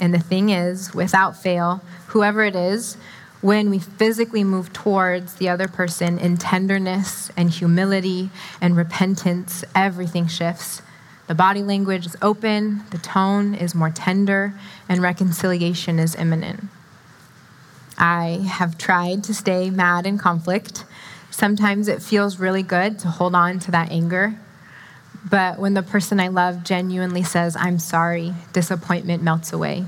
And 0.00 0.12
the 0.14 0.18
thing 0.18 0.48
is, 0.48 0.94
without 0.94 1.36
fail, 1.36 1.82
whoever 2.08 2.42
it 2.42 2.56
is, 2.56 2.96
when 3.42 3.70
we 3.70 3.78
physically 3.78 4.44
move 4.44 4.72
towards 4.72 5.34
the 5.34 5.48
other 5.48 5.68
person 5.68 6.18
in 6.18 6.36
tenderness 6.36 7.30
and 7.36 7.50
humility 7.50 8.30
and 8.60 8.76
repentance, 8.76 9.64
everything 9.74 10.26
shifts. 10.26 10.82
The 11.26 11.34
body 11.34 11.62
language 11.62 12.06
is 12.06 12.16
open, 12.20 12.82
the 12.90 12.98
tone 12.98 13.54
is 13.54 13.74
more 13.74 13.90
tender, 13.90 14.52
and 14.88 15.00
reconciliation 15.00 15.98
is 15.98 16.16
imminent. 16.16 16.64
I 17.96 18.46
have 18.48 18.76
tried 18.76 19.22
to 19.24 19.34
stay 19.34 19.70
mad 19.70 20.06
in 20.06 20.18
conflict. 20.18 20.84
Sometimes 21.30 21.86
it 21.86 22.02
feels 22.02 22.40
really 22.40 22.62
good 22.62 22.98
to 23.00 23.08
hold 23.08 23.34
on 23.34 23.58
to 23.60 23.70
that 23.70 23.90
anger. 23.92 24.38
But 25.28 25.58
when 25.58 25.74
the 25.74 25.82
person 25.82 26.18
I 26.18 26.28
love 26.28 26.64
genuinely 26.64 27.22
says, 27.22 27.56
I'm 27.56 27.78
sorry, 27.78 28.34
disappointment 28.52 29.22
melts 29.22 29.52
away. 29.52 29.86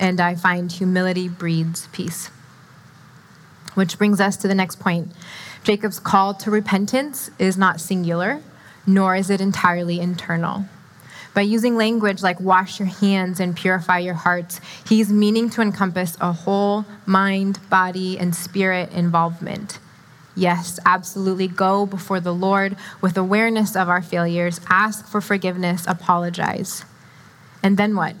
And 0.00 0.20
I 0.20 0.34
find 0.34 0.72
humility 0.72 1.28
breeds 1.28 1.88
peace. 1.92 2.28
Which 3.74 3.98
brings 3.98 4.20
us 4.20 4.36
to 4.38 4.48
the 4.48 4.54
next 4.54 4.80
point. 4.80 5.12
Jacob's 5.64 5.98
call 5.98 6.34
to 6.34 6.50
repentance 6.50 7.30
is 7.38 7.56
not 7.56 7.80
singular, 7.80 8.40
nor 8.86 9.16
is 9.16 9.30
it 9.30 9.40
entirely 9.40 10.00
internal. 10.00 10.64
By 11.34 11.40
using 11.40 11.76
language 11.76 12.22
like 12.22 12.38
wash 12.38 12.78
your 12.78 12.86
hands 12.86 13.40
and 13.40 13.56
purify 13.56 13.98
your 13.98 14.14
hearts, 14.14 14.60
he's 14.88 15.10
meaning 15.10 15.50
to 15.50 15.62
encompass 15.62 16.16
a 16.20 16.32
whole 16.32 16.84
mind, 17.06 17.58
body, 17.68 18.18
and 18.18 18.34
spirit 18.34 18.92
involvement. 18.92 19.80
Yes, 20.36 20.80
absolutely. 20.84 21.46
Go 21.46 21.86
before 21.86 22.20
the 22.20 22.34
Lord 22.34 22.76
with 23.00 23.16
awareness 23.16 23.76
of 23.76 23.88
our 23.88 24.02
failures, 24.02 24.60
ask 24.68 25.06
for 25.06 25.20
forgiveness, 25.20 25.84
apologize. 25.86 26.84
And 27.62 27.76
then 27.76 27.94
what? 27.94 28.16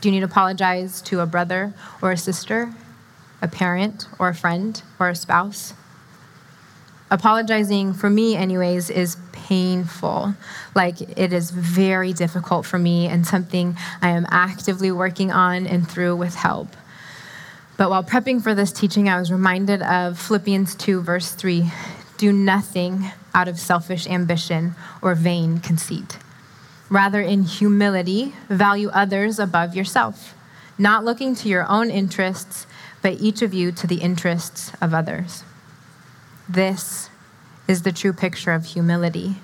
Do 0.00 0.08
you 0.08 0.12
need 0.12 0.20
to 0.20 0.26
apologize 0.26 1.02
to 1.02 1.20
a 1.20 1.26
brother 1.26 1.74
or 2.00 2.12
a 2.12 2.16
sister, 2.16 2.72
a 3.42 3.48
parent 3.48 4.08
or 4.18 4.28
a 4.28 4.34
friend 4.34 4.82
or 4.98 5.10
a 5.10 5.14
spouse? 5.14 5.74
Apologizing, 7.10 7.92
for 7.94 8.08
me, 8.08 8.36
anyways, 8.36 8.88
is 8.88 9.16
painful. 9.32 10.34
Like, 10.76 11.00
it 11.18 11.32
is 11.32 11.50
very 11.50 12.12
difficult 12.12 12.64
for 12.64 12.78
me 12.78 13.08
and 13.08 13.26
something 13.26 13.76
I 14.00 14.10
am 14.10 14.26
actively 14.30 14.92
working 14.92 15.32
on 15.32 15.66
and 15.66 15.88
through 15.88 16.16
with 16.16 16.36
help. 16.36 16.68
But 17.80 17.88
while 17.88 18.04
prepping 18.04 18.42
for 18.42 18.54
this 18.54 18.72
teaching, 18.72 19.08
I 19.08 19.18
was 19.18 19.32
reminded 19.32 19.80
of 19.80 20.18
Philippians 20.18 20.74
2, 20.74 21.00
verse 21.00 21.32
3 21.32 21.70
Do 22.18 22.30
nothing 22.30 23.10
out 23.34 23.48
of 23.48 23.58
selfish 23.58 24.06
ambition 24.06 24.74
or 25.00 25.14
vain 25.14 25.60
conceit. 25.60 26.18
Rather, 26.90 27.22
in 27.22 27.44
humility, 27.44 28.34
value 28.50 28.90
others 28.90 29.38
above 29.38 29.74
yourself, 29.74 30.34
not 30.76 31.06
looking 31.06 31.34
to 31.36 31.48
your 31.48 31.66
own 31.70 31.88
interests, 31.90 32.66
but 33.00 33.18
each 33.18 33.40
of 33.40 33.54
you 33.54 33.72
to 33.72 33.86
the 33.86 34.02
interests 34.02 34.72
of 34.82 34.92
others. 34.92 35.42
This 36.46 37.08
is 37.66 37.80
the 37.80 37.92
true 37.92 38.12
picture 38.12 38.52
of 38.52 38.66
humility. 38.66 39.36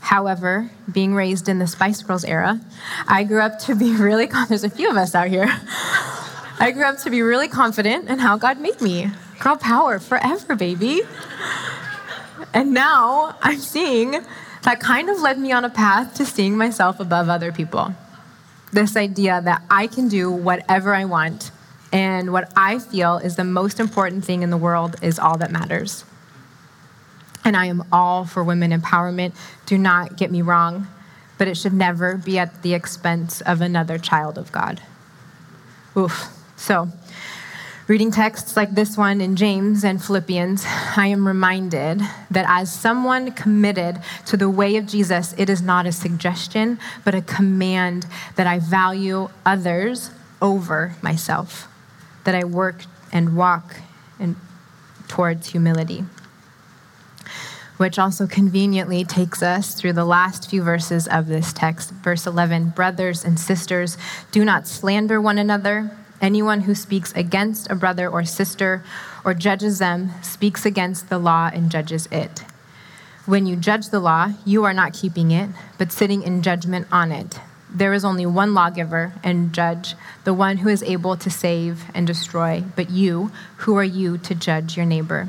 However, 0.00 0.70
being 0.92 1.14
raised 1.14 1.48
in 1.48 1.60
the 1.60 1.66
Spice 1.66 2.02
Girls 2.02 2.24
era, 2.24 2.60
I 3.08 3.24
grew 3.24 3.40
up 3.40 3.58
to 3.60 3.74
be 3.74 3.96
really, 3.96 4.28
there's 4.50 4.64
a 4.64 4.68
few 4.68 4.90
of 4.90 4.98
us 4.98 5.14
out 5.14 5.28
here. 5.28 5.48
I 6.62 6.70
grew 6.70 6.84
up 6.84 6.98
to 6.98 7.10
be 7.10 7.22
really 7.22 7.48
confident 7.48 8.08
in 8.08 8.20
how 8.20 8.36
God 8.36 8.60
made 8.60 8.80
me. 8.80 9.10
Girl 9.40 9.56
power 9.56 9.98
forever, 9.98 10.54
baby. 10.54 11.02
And 12.54 12.72
now 12.72 13.36
I'm 13.42 13.58
seeing 13.58 14.24
that 14.62 14.78
kind 14.78 15.10
of 15.10 15.20
led 15.20 15.40
me 15.40 15.50
on 15.50 15.64
a 15.64 15.70
path 15.70 16.14
to 16.18 16.24
seeing 16.24 16.56
myself 16.56 17.00
above 17.00 17.28
other 17.28 17.50
people. 17.50 17.96
This 18.72 18.96
idea 18.96 19.40
that 19.42 19.64
I 19.68 19.88
can 19.88 20.06
do 20.06 20.30
whatever 20.30 20.94
I 20.94 21.04
want 21.04 21.50
and 21.92 22.32
what 22.32 22.52
I 22.54 22.78
feel 22.78 23.16
is 23.16 23.34
the 23.34 23.42
most 23.42 23.80
important 23.80 24.24
thing 24.24 24.44
in 24.44 24.50
the 24.50 24.56
world 24.56 24.94
is 25.02 25.18
all 25.18 25.36
that 25.38 25.50
matters. 25.50 26.04
And 27.44 27.56
I 27.56 27.66
am 27.66 27.82
all 27.90 28.24
for 28.24 28.44
women 28.44 28.70
empowerment. 28.70 29.34
Do 29.66 29.76
not 29.76 30.16
get 30.16 30.30
me 30.30 30.42
wrong, 30.42 30.86
but 31.38 31.48
it 31.48 31.56
should 31.56 31.72
never 31.72 32.16
be 32.16 32.38
at 32.38 32.62
the 32.62 32.72
expense 32.72 33.40
of 33.40 33.60
another 33.60 33.98
child 33.98 34.38
of 34.38 34.52
God. 34.52 34.80
Oof. 35.96 36.38
So, 36.62 36.86
reading 37.88 38.12
texts 38.12 38.56
like 38.56 38.76
this 38.76 38.96
one 38.96 39.20
in 39.20 39.34
James 39.34 39.82
and 39.82 40.00
Philippians, 40.00 40.64
I 40.96 41.08
am 41.08 41.26
reminded 41.26 42.00
that 42.30 42.46
as 42.48 42.72
someone 42.72 43.32
committed 43.32 44.00
to 44.26 44.36
the 44.36 44.48
way 44.48 44.76
of 44.76 44.86
Jesus, 44.86 45.34
it 45.36 45.50
is 45.50 45.60
not 45.60 45.86
a 45.86 45.92
suggestion, 45.92 46.78
but 47.04 47.16
a 47.16 47.20
command 47.20 48.06
that 48.36 48.46
I 48.46 48.60
value 48.60 49.28
others 49.44 50.12
over 50.40 50.94
myself 51.02 51.66
that 52.22 52.36
I 52.36 52.44
work 52.44 52.84
and 53.12 53.36
walk 53.36 53.74
in, 54.20 54.36
towards 55.08 55.48
humility. 55.48 56.04
Which 57.78 57.98
also 57.98 58.28
conveniently 58.28 59.04
takes 59.04 59.42
us 59.42 59.74
through 59.74 59.94
the 59.94 60.04
last 60.04 60.48
few 60.48 60.62
verses 60.62 61.08
of 61.08 61.26
this 61.26 61.52
text. 61.52 61.90
Verse 61.90 62.24
11 62.24 62.68
Brothers 62.68 63.24
and 63.24 63.40
sisters, 63.40 63.98
do 64.30 64.44
not 64.44 64.68
slander 64.68 65.20
one 65.20 65.38
another. 65.38 65.90
Anyone 66.22 66.60
who 66.62 66.74
speaks 66.76 67.12
against 67.14 67.68
a 67.68 67.74
brother 67.74 68.08
or 68.08 68.24
sister 68.24 68.84
or 69.24 69.34
judges 69.34 69.80
them 69.80 70.12
speaks 70.22 70.64
against 70.64 71.08
the 71.08 71.18
law 71.18 71.50
and 71.52 71.68
judges 71.68 72.06
it. 72.12 72.44
When 73.26 73.44
you 73.44 73.56
judge 73.56 73.88
the 73.88 73.98
law, 73.98 74.32
you 74.44 74.62
are 74.62 74.72
not 74.72 74.94
keeping 74.94 75.32
it, 75.32 75.50
but 75.78 75.90
sitting 75.90 76.22
in 76.22 76.42
judgment 76.42 76.86
on 76.92 77.10
it. 77.10 77.40
There 77.68 77.92
is 77.92 78.04
only 78.04 78.24
one 78.24 78.54
lawgiver 78.54 79.14
and 79.24 79.52
judge, 79.52 79.96
the 80.22 80.34
one 80.34 80.58
who 80.58 80.68
is 80.68 80.84
able 80.84 81.16
to 81.16 81.28
save 81.28 81.84
and 81.92 82.06
destroy. 82.06 82.62
But 82.76 82.90
you, 82.90 83.32
who 83.58 83.76
are 83.76 83.84
you 83.84 84.16
to 84.18 84.34
judge 84.34 84.76
your 84.76 84.86
neighbor? 84.86 85.28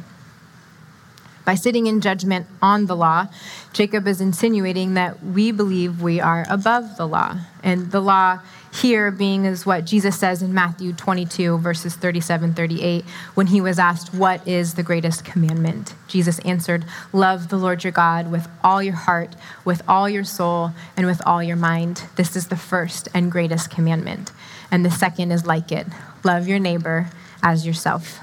By 1.46 1.56
sitting 1.56 1.88
in 1.88 2.02
judgment 2.02 2.48
on 2.62 2.86
the 2.86 2.96
law, 2.96 3.28
Jacob 3.74 4.08
is 4.08 4.22
insinuating 4.22 4.94
that 4.94 5.24
we 5.24 5.52
believe 5.52 6.02
we 6.02 6.20
are 6.20 6.46
above 6.50 6.98
the 6.98 7.08
law. 7.08 7.38
And 7.64 7.92
the 7.92 8.00
law 8.00 8.40
here 8.74 9.12
being 9.12 9.46
is 9.46 9.68
what 9.68 9.86
Jesus 9.86 10.18
says 10.18 10.42
in 10.42 10.52
Matthew 10.52 10.94
22, 10.94 11.60
verses 11.60 11.96
37 11.96 12.56
38, 12.56 13.06
when 13.36 13.48
he 13.48 13.62
was 13.62 13.78
asked, 13.78 14.14
What 14.16 14.48
is 14.48 14.74
the 14.74 14.82
greatest 14.82 15.24
commandment? 15.24 15.94
Jesus 16.08 16.40
answered, 16.40 16.84
Love 17.12 17.50
the 17.50 17.58
Lord 17.58 17.84
your 17.84 17.94
God 17.94 18.32
with 18.32 18.48
all 18.64 18.82
your 18.82 18.96
heart, 18.96 19.36
with 19.64 19.84
all 19.88 20.10
your 20.10 20.24
soul, 20.24 20.72
and 20.98 21.06
with 21.06 21.22
all 21.26 21.44
your 21.44 21.56
mind. 21.56 22.04
This 22.16 22.36
is 22.36 22.48
the 22.48 22.56
first 22.56 23.08
and 23.14 23.32
greatest 23.32 23.70
commandment. 23.70 24.32
And 24.72 24.84
the 24.84 24.92
second 24.92 25.32
is 25.32 25.46
like 25.46 25.72
it 25.72 25.86
love 26.24 26.48
your 26.48 26.60
neighbor 26.60 27.10
as 27.44 27.68
yourself. 27.68 28.18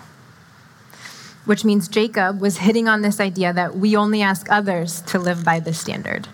Which 1.44 1.64
means 1.64 1.86
Jacob 1.86 2.40
was 2.40 2.58
hitting 2.58 2.88
on 2.88 3.02
this 3.02 3.20
idea 3.20 3.52
that 3.52 3.76
we 3.76 3.94
only 3.94 4.20
ask 4.20 4.50
others 4.50 5.00
to 5.02 5.18
live 5.20 5.44
by 5.44 5.60
this 5.60 5.78
standard, 5.78 6.26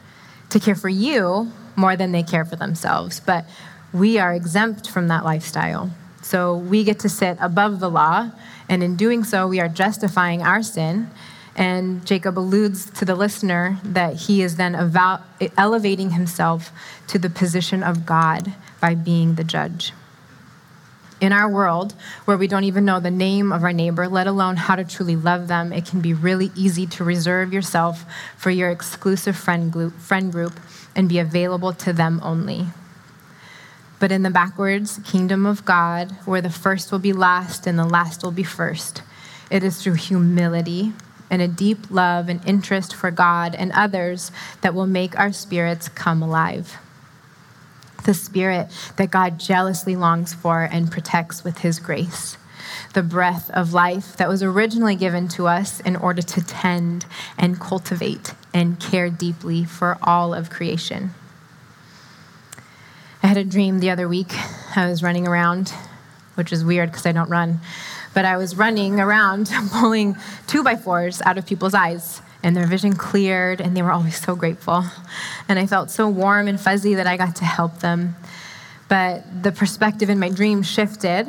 to 0.50 0.58
care 0.58 0.74
for 0.74 0.88
you 0.88 1.52
more 1.76 1.96
than 1.96 2.12
they 2.12 2.22
care 2.22 2.46
for 2.46 2.56
themselves. 2.56 3.20
But 3.20 3.44
we 3.92 4.18
are 4.18 4.34
exempt 4.34 4.88
from 4.90 5.08
that 5.08 5.24
lifestyle. 5.24 5.90
So 6.22 6.56
we 6.56 6.84
get 6.84 6.98
to 7.00 7.08
sit 7.08 7.38
above 7.40 7.80
the 7.80 7.90
law, 7.90 8.30
and 8.68 8.82
in 8.82 8.96
doing 8.96 9.22
so, 9.22 9.46
we 9.46 9.60
are 9.60 9.68
justifying 9.68 10.42
our 10.42 10.62
sin. 10.62 11.10
And 11.54 12.04
Jacob 12.04 12.38
alludes 12.38 12.90
to 12.98 13.04
the 13.04 13.14
listener 13.14 13.78
that 13.82 14.16
he 14.16 14.42
is 14.42 14.56
then 14.56 14.74
elevating 15.56 16.10
himself 16.10 16.70
to 17.06 17.18
the 17.18 17.30
position 17.30 17.82
of 17.82 18.04
God 18.04 18.52
by 18.80 18.94
being 18.94 19.36
the 19.36 19.44
judge. 19.44 19.92
In 21.18 21.32
our 21.32 21.48
world, 21.48 21.94
where 22.26 22.36
we 22.36 22.46
don't 22.46 22.64
even 22.64 22.84
know 22.84 23.00
the 23.00 23.10
name 23.10 23.52
of 23.52 23.64
our 23.64 23.72
neighbor, 23.72 24.06
let 24.06 24.26
alone 24.26 24.56
how 24.56 24.76
to 24.76 24.84
truly 24.84 25.16
love 25.16 25.48
them, 25.48 25.72
it 25.72 25.86
can 25.86 26.02
be 26.02 26.12
really 26.12 26.52
easy 26.54 26.86
to 26.88 27.04
reserve 27.04 27.54
yourself 27.54 28.04
for 28.36 28.50
your 28.50 28.68
exclusive 28.68 29.34
friend 29.34 29.72
group, 29.72 29.94
friend 29.94 30.30
group 30.30 30.60
and 30.94 31.08
be 31.08 31.18
available 31.18 31.72
to 31.72 31.92
them 31.94 32.20
only. 32.22 32.66
But 33.98 34.12
in 34.12 34.22
the 34.22 34.30
backwards 34.30 35.00
kingdom 35.04 35.46
of 35.46 35.64
God, 35.64 36.12
where 36.24 36.42
the 36.42 36.50
first 36.50 36.92
will 36.92 36.98
be 36.98 37.12
last 37.12 37.66
and 37.66 37.78
the 37.78 37.84
last 37.84 38.22
will 38.22 38.30
be 38.30 38.44
first, 38.44 39.02
it 39.50 39.62
is 39.64 39.82
through 39.82 39.94
humility 39.94 40.92
and 41.30 41.42
a 41.42 41.48
deep 41.48 41.90
love 41.90 42.28
and 42.28 42.44
interest 42.46 42.94
for 42.94 43.10
God 43.10 43.54
and 43.54 43.72
others 43.72 44.30
that 44.60 44.74
will 44.74 44.86
make 44.86 45.18
our 45.18 45.32
spirits 45.32 45.88
come 45.88 46.22
alive. 46.22 46.76
The 48.04 48.14
spirit 48.14 48.68
that 48.96 49.10
God 49.10 49.38
jealously 49.40 49.96
longs 49.96 50.32
for 50.32 50.62
and 50.62 50.92
protects 50.92 51.42
with 51.42 51.58
his 51.58 51.80
grace. 51.80 52.36
The 52.94 53.02
breath 53.02 53.50
of 53.50 53.72
life 53.72 54.16
that 54.16 54.28
was 54.28 54.42
originally 54.42 54.94
given 54.94 55.28
to 55.28 55.46
us 55.48 55.80
in 55.80 55.96
order 55.96 56.22
to 56.22 56.44
tend 56.44 57.06
and 57.38 57.60
cultivate 57.60 58.34
and 58.54 58.78
care 58.78 59.10
deeply 59.10 59.64
for 59.64 59.98
all 60.02 60.34
of 60.34 60.50
creation. 60.50 61.14
Had 63.36 63.48
a 63.48 63.50
dream 63.50 63.80
the 63.80 63.90
other 63.90 64.08
week. 64.08 64.32
I 64.76 64.86
was 64.88 65.02
running 65.02 65.28
around, 65.28 65.68
which 66.36 66.54
is 66.54 66.64
weird 66.64 66.90
because 66.90 67.04
I 67.04 67.12
don't 67.12 67.28
run, 67.28 67.60
but 68.14 68.24
I 68.24 68.38
was 68.38 68.56
running 68.56 68.98
around 68.98 69.50
pulling 69.72 70.16
two 70.46 70.64
by 70.64 70.76
fours 70.76 71.20
out 71.20 71.36
of 71.36 71.44
people's 71.44 71.74
eyes. 71.74 72.22
and 72.42 72.56
their 72.56 72.66
vision 72.66 72.94
cleared, 72.94 73.60
and 73.60 73.76
they 73.76 73.82
were 73.82 73.92
always 73.92 74.18
so 74.18 74.36
grateful. 74.36 74.84
And 75.50 75.58
I 75.58 75.66
felt 75.66 75.90
so 75.90 76.08
warm 76.08 76.48
and 76.48 76.58
fuzzy 76.58 76.94
that 76.94 77.06
I 77.06 77.18
got 77.18 77.36
to 77.36 77.44
help 77.44 77.80
them. 77.80 78.16
But 78.88 79.42
the 79.42 79.52
perspective 79.52 80.08
in 80.08 80.18
my 80.18 80.30
dream 80.30 80.62
shifted, 80.62 81.28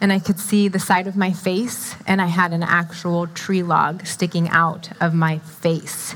and 0.00 0.12
I 0.12 0.20
could 0.20 0.38
see 0.38 0.68
the 0.68 0.78
side 0.78 1.08
of 1.08 1.16
my 1.16 1.32
face, 1.32 1.96
and 2.06 2.22
I 2.22 2.26
had 2.26 2.52
an 2.52 2.62
actual 2.62 3.26
tree 3.26 3.64
log 3.64 4.06
sticking 4.06 4.48
out 4.50 4.90
of 5.00 5.12
my 5.12 5.38
face, 5.38 6.12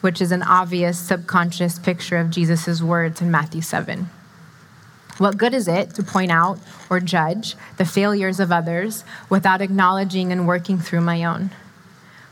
which 0.00 0.20
is 0.20 0.32
an 0.32 0.42
obvious 0.42 0.98
subconscious 0.98 1.78
picture 1.78 2.16
of 2.16 2.30
Jesus' 2.30 2.82
words 2.82 3.20
in 3.20 3.30
Matthew 3.30 3.60
7. 3.60 4.08
What 5.18 5.36
good 5.36 5.54
is 5.54 5.68
it 5.68 5.94
to 5.94 6.02
point 6.02 6.30
out 6.30 6.58
or 6.88 6.98
judge 7.00 7.54
the 7.76 7.84
failures 7.84 8.40
of 8.40 8.50
others 8.50 9.04
without 9.28 9.60
acknowledging 9.60 10.32
and 10.32 10.48
working 10.48 10.78
through 10.78 11.02
my 11.02 11.24
own? 11.24 11.50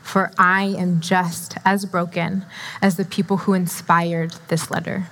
For 0.01 0.31
I 0.37 0.63
am 0.63 0.99
just 0.99 1.57
as 1.63 1.85
broken 1.85 2.45
as 2.81 2.97
the 2.97 3.05
people 3.05 3.37
who 3.37 3.53
inspired 3.53 4.31
this 4.47 4.71
letter. 4.71 5.07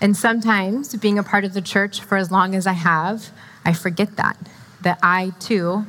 And 0.00 0.16
sometimes, 0.16 0.96
being 0.96 1.18
a 1.18 1.22
part 1.22 1.44
of 1.44 1.52
the 1.52 1.60
church 1.60 2.00
for 2.00 2.16
as 2.16 2.30
long 2.30 2.54
as 2.54 2.66
I 2.66 2.72
have, 2.72 3.30
I 3.64 3.74
forget 3.74 4.16
that, 4.16 4.38
that 4.80 4.98
I 5.02 5.32
too 5.38 5.84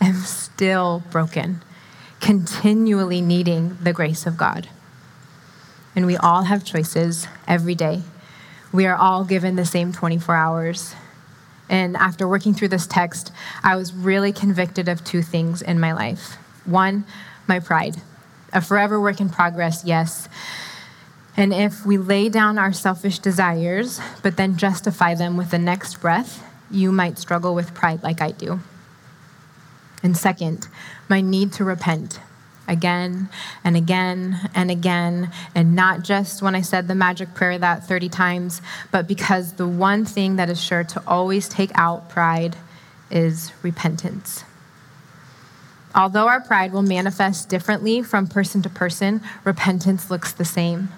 am 0.00 0.14
still 0.14 1.02
broken, 1.10 1.62
continually 2.20 3.20
needing 3.20 3.76
the 3.82 3.92
grace 3.92 4.26
of 4.26 4.38
God. 4.38 4.70
And 5.94 6.06
we 6.06 6.16
all 6.16 6.44
have 6.44 6.64
choices 6.64 7.28
every 7.46 7.74
day. 7.74 8.02
We 8.72 8.86
are 8.86 8.96
all 8.96 9.24
given 9.24 9.56
the 9.56 9.66
same 9.66 9.92
24 9.92 10.34
hours. 10.34 10.94
And 11.68 11.96
after 11.96 12.26
working 12.26 12.54
through 12.54 12.68
this 12.68 12.86
text, 12.86 13.32
I 13.62 13.76
was 13.76 13.92
really 13.92 14.32
convicted 14.32 14.88
of 14.88 15.04
two 15.04 15.22
things 15.22 15.62
in 15.62 15.78
my 15.78 15.92
life. 15.92 16.36
One, 16.64 17.04
my 17.46 17.60
pride, 17.60 17.96
a 18.52 18.60
forever 18.60 19.00
work 19.00 19.20
in 19.20 19.28
progress, 19.28 19.84
yes 19.84 20.28
and 21.36 21.52
if 21.52 21.86
we 21.86 21.96
lay 21.96 22.28
down 22.28 22.58
our 22.58 22.72
selfish 22.72 23.18
desires, 23.18 24.00
but 24.22 24.36
then 24.36 24.56
justify 24.56 25.14
them 25.14 25.36
with 25.36 25.50
the 25.50 25.58
next 25.58 26.00
breath, 26.00 26.44
you 26.70 26.92
might 26.92 27.18
struggle 27.18 27.54
with 27.54 27.74
pride 27.74 28.02
like 28.02 28.20
I 28.20 28.32
do. 28.32 28.60
And 30.02 30.16
second, 30.16 30.68
my 31.08 31.20
need 31.20 31.52
to 31.54 31.64
repent 31.64 32.20
again 32.68 33.28
and 33.64 33.76
again 33.76 34.50
and 34.54 34.70
again, 34.70 35.30
and 35.54 35.74
not 35.74 36.02
just 36.02 36.42
when 36.42 36.54
I 36.54 36.60
said 36.60 36.88
the 36.88 36.94
magic 36.94 37.34
prayer 37.34 37.58
that 37.58 37.86
30 37.86 38.08
times, 38.08 38.62
but 38.90 39.06
because 39.06 39.54
the 39.54 39.66
one 39.66 40.04
thing 40.04 40.36
that 40.36 40.48
is 40.48 40.62
sure 40.62 40.84
to 40.84 41.02
always 41.06 41.48
take 41.48 41.70
out 41.74 42.08
pride 42.08 42.56
is 43.10 43.52
repentance. 43.62 44.44
Although 45.94 46.28
our 46.28 46.40
pride 46.40 46.72
will 46.72 46.82
manifest 46.82 47.48
differently 47.48 48.02
from 48.02 48.26
person 48.26 48.62
to 48.62 48.70
person, 48.70 49.20
repentance 49.44 50.10
looks 50.10 50.32
the 50.32 50.44
same. 50.44 50.88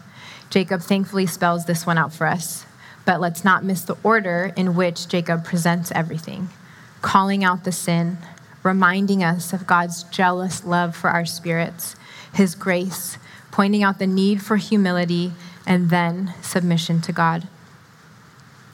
Jacob 0.50 0.82
thankfully 0.82 1.26
spells 1.26 1.64
this 1.64 1.84
one 1.84 1.98
out 1.98 2.12
for 2.12 2.26
us. 2.26 2.64
But 3.04 3.20
let's 3.20 3.44
not 3.44 3.64
miss 3.64 3.82
the 3.82 3.96
order 4.02 4.52
in 4.56 4.76
which 4.76 5.08
Jacob 5.08 5.44
presents 5.44 5.92
everything 5.92 6.48
calling 7.02 7.44
out 7.44 7.64
the 7.64 7.72
sin, 7.72 8.16
reminding 8.64 9.22
us 9.22 9.52
of 9.52 9.66
God's 9.66 10.02
jealous 10.04 10.64
love 10.64 10.96
for 10.96 11.10
our 11.10 11.24
spirits, 11.24 11.94
his 12.32 12.56
grace, 12.56 13.18
pointing 13.52 13.84
out 13.84 14.00
the 14.00 14.06
need 14.06 14.42
for 14.42 14.56
humility, 14.56 15.32
and 15.64 15.90
then 15.90 16.34
submission 16.42 17.00
to 17.02 17.12
God. 17.12 17.46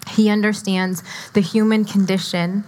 He 0.08 0.30
understands 0.30 1.02
the 1.34 1.42
human 1.42 1.84
condition. 1.84 2.64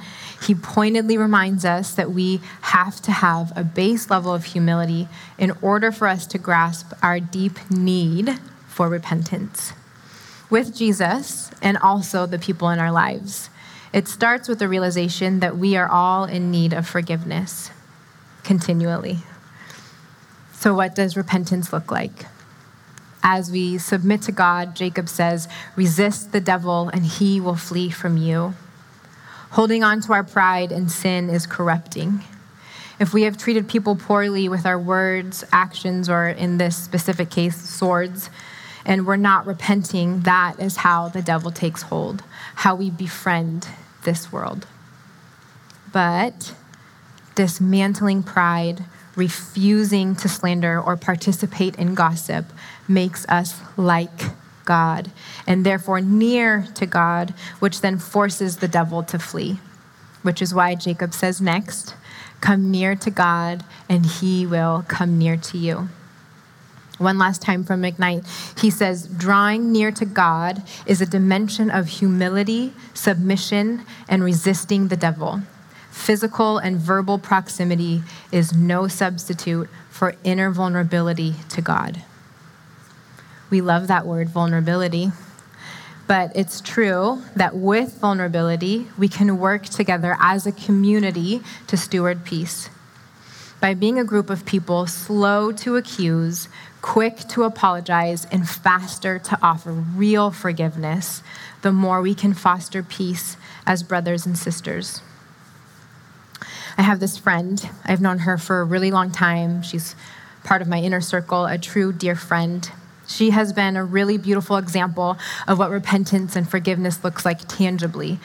He 0.47 0.55
pointedly 0.55 1.17
reminds 1.17 1.65
us 1.65 1.95
that 1.95 2.11
we 2.11 2.41
have 2.61 3.01
to 3.03 3.13
have 3.13 3.53
a 3.57 3.65
base 3.65 4.11
level 4.11 4.35
of 4.35 4.45
humility 4.45 5.09
in 5.39 5.53
order 5.63 5.91
for 5.91 6.07
us 6.07 6.27
to 6.29 6.39
grasp 6.39 6.93
our 7.03 7.19
deep 7.19 7.71
need 7.71 8.39
for 8.69 8.89
repentance 8.89 9.73
with 10.51 10.77
Jesus 10.77 11.51
and 11.63 11.79
also 11.79 12.27
the 12.27 12.39
people 12.39 12.69
in 12.69 12.79
our 12.79 12.93
lives. 12.93 13.49
It 13.93 14.09
starts 14.09 14.49
with 14.49 14.59
the 14.59 14.69
realization 14.69 15.41
that 15.41 15.59
we 15.59 15.77
are 15.77 15.89
all 15.89 16.25
in 16.25 16.51
need 16.51 16.73
of 16.73 16.89
forgiveness 16.89 17.71
continually. 18.43 19.19
So, 20.55 20.75
what 20.75 20.95
does 20.95 21.17
repentance 21.17 21.73
look 21.73 21.91
like? 21.91 22.27
As 23.23 23.51
we 23.51 23.79
submit 23.79 24.23
to 24.23 24.33
God, 24.33 24.75
Jacob 24.75 25.09
says, 25.09 25.47
resist 25.77 26.33
the 26.33 26.41
devil 26.41 26.89
and 26.89 27.05
he 27.05 27.41
will 27.41 27.57
flee 27.57 27.91
from 27.91 28.17
you. 28.17 28.55
Holding 29.51 29.85
on 29.85 30.01
to 30.03 30.13
our 30.15 30.25
pride 30.25 30.73
and 30.73 30.91
sin 30.91 31.29
is 31.29 31.47
corrupting. 31.47 32.23
If 32.99 33.13
we 33.13 33.23
have 33.23 33.37
treated 33.37 33.69
people 33.69 33.97
poorly 33.97 34.49
with 34.49 34.65
our 34.65 34.79
words, 34.79 35.45
actions, 35.53 36.09
or 36.09 36.29
in 36.29 36.59
this 36.59 36.77
specific 36.77 37.31
case, 37.31 37.57
swords, 37.57 38.31
and 38.87 39.07
we're 39.07 39.17
not 39.17 39.47
repenting, 39.47 40.21
that 40.21 40.59
is 40.59 40.77
how 40.77 41.09
the 41.09 41.23
devil 41.23 41.51
takes 41.51 41.83
hold, 41.83 42.23
how 42.55 42.75
we 42.75 42.91
befriend 42.91 43.69
this 44.03 44.33
world. 44.33 44.67
But 45.93 46.55
dismantling 47.35 48.23
pride, 48.23 48.85
refusing 49.17 50.15
to 50.17 50.29
slander 50.29 50.81
or 50.81 50.97
participate 50.97 51.77
in 51.77 51.95
gossip 51.95 52.47
makes 52.89 53.27
us 53.29 53.61
like 53.77 54.21
God 54.65 55.11
and 55.47 55.67
therefore 55.67 56.01
near 56.01 56.67
to 56.75 56.87
God, 56.87 57.35
which 57.59 57.81
then 57.81 57.99
forces 57.99 58.59
the 58.59 58.69
devil 58.69 59.03
to 59.05 59.19
flee. 59.19 59.59
Which 60.23 60.41
is 60.41 60.55
why 60.55 60.77
Jacob 60.77 61.15
says 61.15 61.41
next, 61.41 61.95
Come 62.41 62.71
near 62.71 62.97
to 62.97 63.11
God, 63.11 63.65
and 63.89 64.05
he 64.05 64.47
will 64.47 64.85
come 64.89 65.19
near 65.19 65.37
to 65.37 65.59
you. 65.59 65.89
One 67.03 67.19
last 67.19 67.43
time 67.43 67.65
from 67.65 67.83
McKnight, 67.83 68.25
he 68.61 68.71
says, 68.71 69.07
drawing 69.07 69.73
near 69.73 69.91
to 69.93 70.05
God 70.05 70.63
is 70.87 71.01
a 71.01 71.07
dimension 71.07 71.71
of 71.71 71.89
humility, 71.89 72.73
submission, 72.95 73.85
and 74.09 74.23
resisting 74.23 74.89
the 74.89 74.97
devil. 74.97 75.43
Physical 75.91 76.59
and 76.59 76.79
verbal 76.79 77.19
proximity 77.19 78.03
is 78.31 78.55
no 78.55 78.89
substitute 78.89 79.69
for 79.91 80.15
inner 80.25 80.51
vulnerability 80.51 81.35
to 81.51 81.61
God. 81.61 82.03
We 83.51 83.61
love 83.61 83.89
that 83.89 84.07
word, 84.07 84.29
vulnerability. 84.29 85.13
But 86.07 86.33
it's 86.35 86.61
true 86.61 87.23
that 87.37 87.55
with 87.55 87.99
vulnerability, 88.01 88.89
we 88.97 89.09
can 89.09 89.39
work 89.39 89.65
together 89.65 90.17
as 90.21 90.47
a 90.47 90.53
community 90.53 91.43
to 91.67 91.77
steward 91.77 92.25
peace. 92.25 92.71
By 93.61 93.75
being 93.75 93.99
a 93.99 94.05
group 94.05 94.29
of 94.29 94.45
people 94.45 94.87
slow 94.87 95.53
to 95.53 95.77
accuse, 95.77 96.49
quick 96.83 97.17
to 97.29 97.45
apologize, 97.45 98.27
and 98.31 98.49
faster 98.49 99.19
to 99.19 99.39
offer 99.41 99.73
real 99.73 100.31
forgiveness, 100.31 101.23
the 101.63 101.73
more 101.73 102.03
we 102.03 102.15
can 102.15 102.35
foster 102.35 102.83
peace 102.83 103.37
as 103.65 103.83
brothers 103.83 104.27
and 104.27 104.37
sisters. 104.37 105.01
I 106.77 106.83
have 106.83 107.01
this 107.01 107.17
friend. 107.17 107.69
I've 107.85 108.01
known 108.01 108.21
her 108.21 108.37
for 108.37 108.61
a 108.61 108.65
really 108.65 108.91
long 108.91 109.13
time. 109.13 109.63
She's 109.63 109.95
part 110.43 110.61
of 110.61 110.69
my 110.69 110.81
inner 110.81 111.01
circle, 111.01 111.47
a 111.47 111.57
true 111.57 111.93
dear 111.93 112.17
friend. 112.17 112.69
She 113.07 113.31
has 113.31 113.53
been 113.53 113.77
a 113.77 113.85
really 113.85 114.19
beautiful 114.19 114.57
example 114.57 115.19
of 115.47 115.59
what 115.59 115.71
repentance 115.71 116.35
and 116.35 116.49
forgiveness 116.49 117.05
looks 117.05 117.25
like 117.25 117.47
tangibly. 117.47 118.19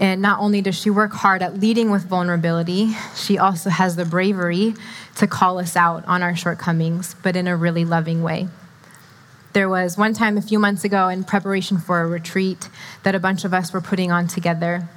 And 0.00 0.22
not 0.22 0.40
only 0.40 0.62
does 0.62 0.80
she 0.80 0.88
work 0.88 1.12
hard 1.12 1.42
at 1.42 1.60
leading 1.60 1.90
with 1.90 2.06
vulnerability, 2.06 2.96
she 3.14 3.36
also 3.36 3.68
has 3.68 3.96
the 3.96 4.06
bravery 4.06 4.74
to 5.16 5.26
call 5.26 5.58
us 5.58 5.76
out 5.76 6.06
on 6.06 6.22
our 6.22 6.34
shortcomings, 6.34 7.14
but 7.22 7.36
in 7.36 7.46
a 7.46 7.54
really 7.54 7.84
loving 7.84 8.22
way. 8.22 8.48
There 9.52 9.68
was 9.68 9.98
one 9.98 10.14
time 10.14 10.38
a 10.38 10.42
few 10.42 10.58
months 10.58 10.84
ago 10.84 11.08
in 11.08 11.22
preparation 11.22 11.76
for 11.76 12.00
a 12.00 12.06
retreat 12.06 12.70
that 13.02 13.14
a 13.14 13.18
bunch 13.18 13.44
of 13.44 13.52
us 13.52 13.74
were 13.74 13.82
putting 13.82 14.10
on 14.10 14.26
together. 14.26 14.88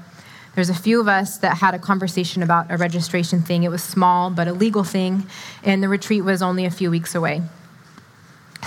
There's 0.56 0.70
a 0.70 0.76
few 0.76 1.02
of 1.02 1.10
us 1.10 1.38
that 1.40 1.58
had 1.58 1.74
a 1.74 1.80
conversation 1.80 2.42
about 2.42 2.72
a 2.72 2.78
registration 2.78 3.42
thing. 3.42 3.64
It 3.64 3.72
was 3.72 3.84
small, 3.84 4.30
but 4.30 4.48
a 4.48 4.54
legal 4.54 4.86
thing, 4.86 5.28
and 5.64 5.84
the 5.84 5.90
retreat 5.90 6.24
was 6.24 6.42
only 6.42 6.64
a 6.64 6.72
few 6.72 6.90
weeks 6.90 7.14
away. 7.14 7.42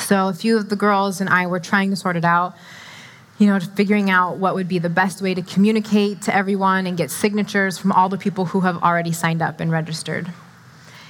So 0.00 0.28
a 0.28 0.34
few 0.34 0.58
of 0.58 0.68
the 0.68 0.76
girls 0.76 1.22
and 1.22 1.30
I 1.30 1.46
were 1.46 1.60
trying 1.60 1.88
to 1.90 1.96
sort 1.96 2.16
it 2.16 2.24
out 2.26 2.54
you 3.38 3.46
know, 3.46 3.60
figuring 3.60 4.10
out 4.10 4.38
what 4.38 4.54
would 4.54 4.68
be 4.68 4.78
the 4.78 4.88
best 4.88 5.20
way 5.20 5.34
to 5.34 5.42
communicate 5.42 6.22
to 6.22 6.34
everyone 6.34 6.86
and 6.86 6.96
get 6.96 7.10
signatures 7.10 7.76
from 7.76 7.92
all 7.92 8.08
the 8.08 8.16
people 8.16 8.46
who 8.46 8.60
have 8.60 8.82
already 8.82 9.12
signed 9.12 9.42
up 9.42 9.60
and 9.60 9.70
registered. 9.70 10.32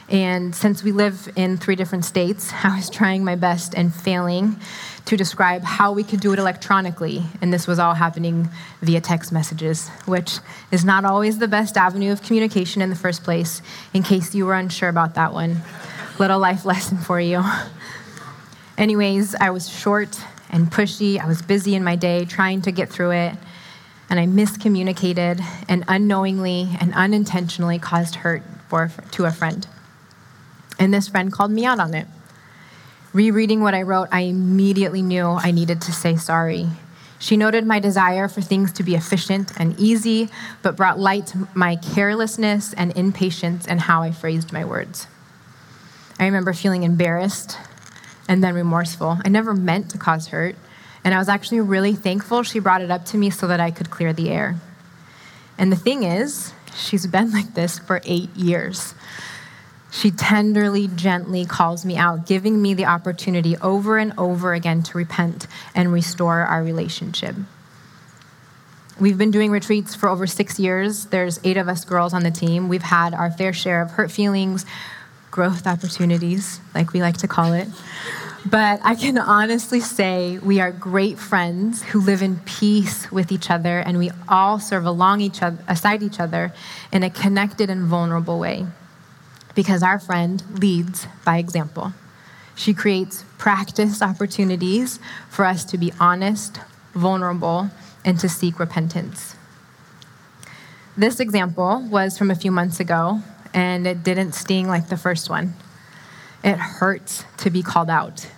And 0.08 0.54
since 0.54 0.84
we 0.84 0.92
live 0.92 1.28
in 1.36 1.56
three 1.56 1.74
different 1.76 2.04
states, 2.04 2.52
I 2.64 2.76
was 2.76 2.90
trying 2.90 3.24
my 3.24 3.36
best 3.36 3.74
and 3.74 3.94
failing 3.94 4.56
to 5.04 5.16
describe 5.16 5.62
how 5.62 5.92
we 5.92 6.02
could 6.02 6.18
do 6.18 6.32
it 6.32 6.38
electronically. 6.38 7.22
And 7.40 7.52
this 7.52 7.68
was 7.68 7.78
all 7.78 7.94
happening 7.94 8.48
via 8.82 9.00
text 9.00 9.30
messages, 9.30 9.88
which 10.04 10.38
is 10.72 10.84
not 10.84 11.04
always 11.04 11.38
the 11.38 11.46
best 11.46 11.76
avenue 11.76 12.10
of 12.10 12.22
communication 12.22 12.82
in 12.82 12.90
the 12.90 12.96
first 12.96 13.22
place, 13.22 13.62
in 13.94 14.02
case 14.02 14.34
you 14.34 14.46
were 14.46 14.54
unsure 14.54 14.88
about 14.88 15.14
that 15.14 15.32
one. 15.32 15.62
Little 16.18 16.40
life 16.40 16.64
lesson 16.64 16.98
for 16.98 17.20
you. 17.20 17.44
Anyways, 18.78 19.36
I 19.36 19.50
was 19.50 19.68
short 19.68 20.20
and 20.50 20.70
pushy. 20.70 21.18
I 21.18 21.26
was 21.26 21.42
busy 21.42 21.74
in 21.74 21.84
my 21.84 21.96
day 21.96 22.24
trying 22.24 22.62
to 22.62 22.72
get 22.72 22.88
through 22.88 23.12
it, 23.12 23.34
and 24.08 24.20
I 24.20 24.26
miscommunicated 24.26 25.42
and 25.68 25.84
unknowingly 25.88 26.76
and 26.80 26.94
unintentionally 26.94 27.78
caused 27.78 28.16
hurt 28.16 28.42
for, 28.68 28.90
to 29.12 29.24
a 29.24 29.30
friend. 29.30 29.66
And 30.78 30.92
this 30.92 31.08
friend 31.08 31.32
called 31.32 31.50
me 31.50 31.64
out 31.64 31.80
on 31.80 31.94
it. 31.94 32.06
Rereading 33.12 33.62
what 33.62 33.74
I 33.74 33.82
wrote, 33.82 34.08
I 34.12 34.22
immediately 34.22 35.02
knew 35.02 35.24
I 35.24 35.50
needed 35.50 35.80
to 35.82 35.92
say 35.92 36.16
sorry. 36.16 36.68
She 37.18 37.36
noted 37.36 37.66
my 37.66 37.80
desire 37.80 38.28
for 38.28 38.42
things 38.42 38.72
to 38.74 38.82
be 38.82 38.94
efficient 38.94 39.52
and 39.58 39.78
easy, 39.80 40.28
but 40.62 40.76
brought 40.76 40.98
light 40.98 41.28
to 41.28 41.48
my 41.54 41.76
carelessness 41.76 42.74
and 42.74 42.94
impatience 42.96 43.66
and 43.66 43.80
how 43.80 44.02
I 44.02 44.10
phrased 44.12 44.52
my 44.52 44.64
words. 44.64 45.06
I 46.18 46.26
remember 46.26 46.52
feeling 46.52 46.82
embarrassed 46.82 47.56
and 48.28 48.42
then 48.42 48.54
remorseful. 48.54 49.18
I 49.24 49.28
never 49.28 49.54
meant 49.54 49.90
to 49.90 49.98
cause 49.98 50.28
hurt, 50.28 50.56
and 51.04 51.14
I 51.14 51.18
was 51.18 51.28
actually 51.28 51.60
really 51.60 51.94
thankful 51.94 52.42
she 52.42 52.58
brought 52.58 52.82
it 52.82 52.90
up 52.90 53.04
to 53.06 53.18
me 53.18 53.30
so 53.30 53.46
that 53.46 53.60
I 53.60 53.70
could 53.70 53.90
clear 53.90 54.12
the 54.12 54.30
air. 54.30 54.56
And 55.58 55.72
the 55.72 55.76
thing 55.76 56.02
is, 56.02 56.52
she's 56.76 57.06
been 57.06 57.32
like 57.32 57.54
this 57.54 57.78
for 57.78 58.00
eight 58.04 58.34
years. 58.36 58.94
She 59.90 60.10
tenderly, 60.10 60.88
gently 60.88 61.46
calls 61.46 61.86
me 61.86 61.96
out, 61.96 62.26
giving 62.26 62.60
me 62.60 62.74
the 62.74 62.84
opportunity 62.84 63.56
over 63.58 63.96
and 63.96 64.12
over 64.18 64.52
again 64.52 64.82
to 64.82 64.98
repent 64.98 65.46
and 65.74 65.92
restore 65.92 66.40
our 66.40 66.62
relationship. 66.62 67.34
We've 68.98 69.18
been 69.18 69.30
doing 69.30 69.50
retreats 69.50 69.94
for 69.94 70.08
over 70.08 70.26
six 70.26 70.58
years. 70.58 71.06
There's 71.06 71.38
eight 71.44 71.56
of 71.56 71.68
us 71.68 71.84
girls 71.84 72.14
on 72.14 72.22
the 72.22 72.30
team. 72.30 72.68
We've 72.68 72.82
had 72.82 73.14
our 73.14 73.30
fair 73.30 73.52
share 73.52 73.82
of 73.82 73.92
hurt 73.92 74.10
feelings, 74.10 74.66
growth 75.36 75.66
opportunities, 75.66 76.60
like 76.74 76.94
we 76.94 77.02
like 77.02 77.18
to 77.18 77.28
call 77.28 77.52
it. 77.52 77.68
But 78.46 78.80
I 78.82 78.94
can 78.94 79.18
honestly 79.18 79.80
say 79.80 80.38
we 80.38 80.60
are 80.60 80.72
great 80.72 81.18
friends 81.18 81.82
who 81.82 82.00
live 82.00 82.22
in 82.22 82.38
peace 82.46 83.12
with 83.12 83.30
each 83.30 83.50
other, 83.50 83.80
and 83.80 83.98
we 83.98 84.10
all 84.28 84.58
serve 84.58 84.86
along 84.86 85.20
each 85.20 85.42
other, 85.42 85.58
aside 85.68 86.02
each 86.02 86.18
other 86.18 86.54
in 86.90 87.02
a 87.02 87.10
connected 87.10 87.68
and 87.68 87.84
vulnerable 87.84 88.38
way 88.38 88.66
because 89.54 89.82
our 89.82 89.98
friend 89.98 90.42
leads 90.58 91.06
by 91.24 91.36
example. 91.36 91.92
She 92.54 92.72
creates 92.72 93.24
practice 93.36 94.00
opportunities 94.00 94.98
for 95.28 95.44
us 95.44 95.64
to 95.66 95.76
be 95.76 95.92
honest, 96.00 96.60
vulnerable, 96.94 97.70
and 98.06 98.18
to 98.20 98.28
seek 98.28 98.58
repentance. 98.58 99.36
This 100.96 101.20
example 101.20 101.86
was 101.90 102.16
from 102.16 102.30
a 102.30 102.34
few 102.34 102.50
months 102.50 102.80
ago, 102.80 103.20
and 103.56 103.86
it 103.86 104.04
didn't 104.04 104.32
sting 104.32 104.68
like 104.68 104.88
the 104.88 104.98
first 104.98 105.30
one. 105.30 105.54
It 106.44 106.58
hurts 106.58 107.24
to 107.38 107.50
be 107.50 107.62
called 107.62 107.88
out. 107.88 108.28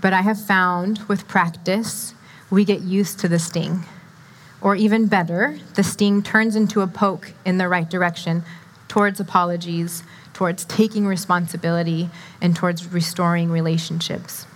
But 0.00 0.14
I 0.14 0.22
have 0.22 0.40
found 0.40 1.00
with 1.00 1.28
practice, 1.28 2.14
we 2.50 2.64
get 2.64 2.80
used 2.80 3.20
to 3.20 3.28
the 3.28 3.38
sting. 3.38 3.84
Or 4.62 4.74
even 4.74 5.06
better, 5.06 5.58
the 5.74 5.84
sting 5.84 6.22
turns 6.22 6.56
into 6.56 6.80
a 6.80 6.86
poke 6.86 7.34
in 7.44 7.58
the 7.58 7.68
right 7.68 7.88
direction 7.88 8.42
towards 8.88 9.20
apologies, 9.20 10.02
towards 10.32 10.64
taking 10.64 11.06
responsibility, 11.06 12.08
and 12.40 12.56
towards 12.56 12.90
restoring 12.90 13.50
relationships. 13.50 14.46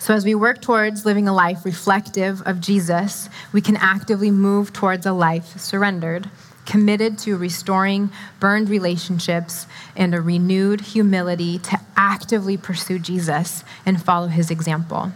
So, 0.00 0.14
as 0.14 0.24
we 0.24 0.34
work 0.34 0.60
towards 0.60 1.06
living 1.06 1.26
a 1.26 1.32
life 1.32 1.64
reflective 1.64 2.42
of 2.42 2.60
Jesus, 2.60 3.28
we 3.52 3.60
can 3.60 3.76
actively 3.76 4.30
move 4.30 4.72
towards 4.72 5.06
a 5.06 5.12
life 5.12 5.58
surrendered, 5.58 6.28
committed 6.66 7.18
to 7.18 7.36
restoring 7.36 8.10
burned 8.40 8.68
relationships 8.68 9.66
and 9.94 10.14
a 10.14 10.20
renewed 10.20 10.80
humility 10.80 11.58
to 11.58 11.80
actively 11.96 12.56
pursue 12.56 12.98
Jesus 12.98 13.64
and 13.86 14.02
follow 14.02 14.26
his 14.26 14.50
example. 14.50 15.12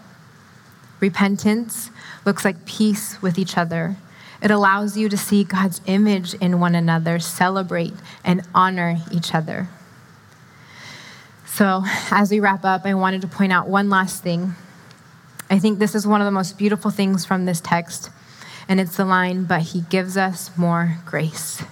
Repentance 1.00 1.90
looks 2.24 2.44
like 2.44 2.64
peace 2.64 3.20
with 3.20 3.38
each 3.38 3.58
other 3.58 3.96
it 4.42 4.50
allows 4.50 4.96
you 4.96 5.08
to 5.08 5.16
see 5.16 5.44
God's 5.44 5.80
image 5.86 6.34
in 6.34 6.60
one 6.60 6.74
another, 6.74 7.18
celebrate 7.18 7.92
and 8.24 8.42
honor 8.54 8.96
each 9.12 9.34
other. 9.34 9.68
So, 11.46 11.82
as 12.10 12.30
we 12.30 12.40
wrap 12.40 12.64
up, 12.64 12.86
I 12.86 12.94
wanted 12.94 13.20
to 13.22 13.28
point 13.28 13.52
out 13.52 13.68
one 13.68 13.90
last 13.90 14.22
thing. 14.22 14.54
I 15.50 15.58
think 15.58 15.78
this 15.78 15.94
is 15.94 16.06
one 16.06 16.20
of 16.20 16.24
the 16.24 16.30
most 16.30 16.56
beautiful 16.56 16.90
things 16.90 17.26
from 17.26 17.44
this 17.44 17.60
text, 17.60 18.08
and 18.70 18.80
it's 18.80 18.96
the 18.96 19.04
line, 19.04 19.44
but 19.44 19.60
he 19.60 19.82
gives 19.82 20.16
us 20.16 20.56
more 20.56 20.96
grace. 21.04 21.62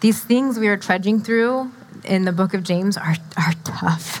These 0.00 0.22
things 0.22 0.58
we 0.58 0.68
are 0.68 0.76
trudging 0.76 1.20
through 1.20 1.70
in 2.04 2.26
the 2.26 2.32
book 2.32 2.52
of 2.52 2.62
James 2.62 2.98
are, 2.98 3.16
are 3.38 3.54
tough, 3.64 4.18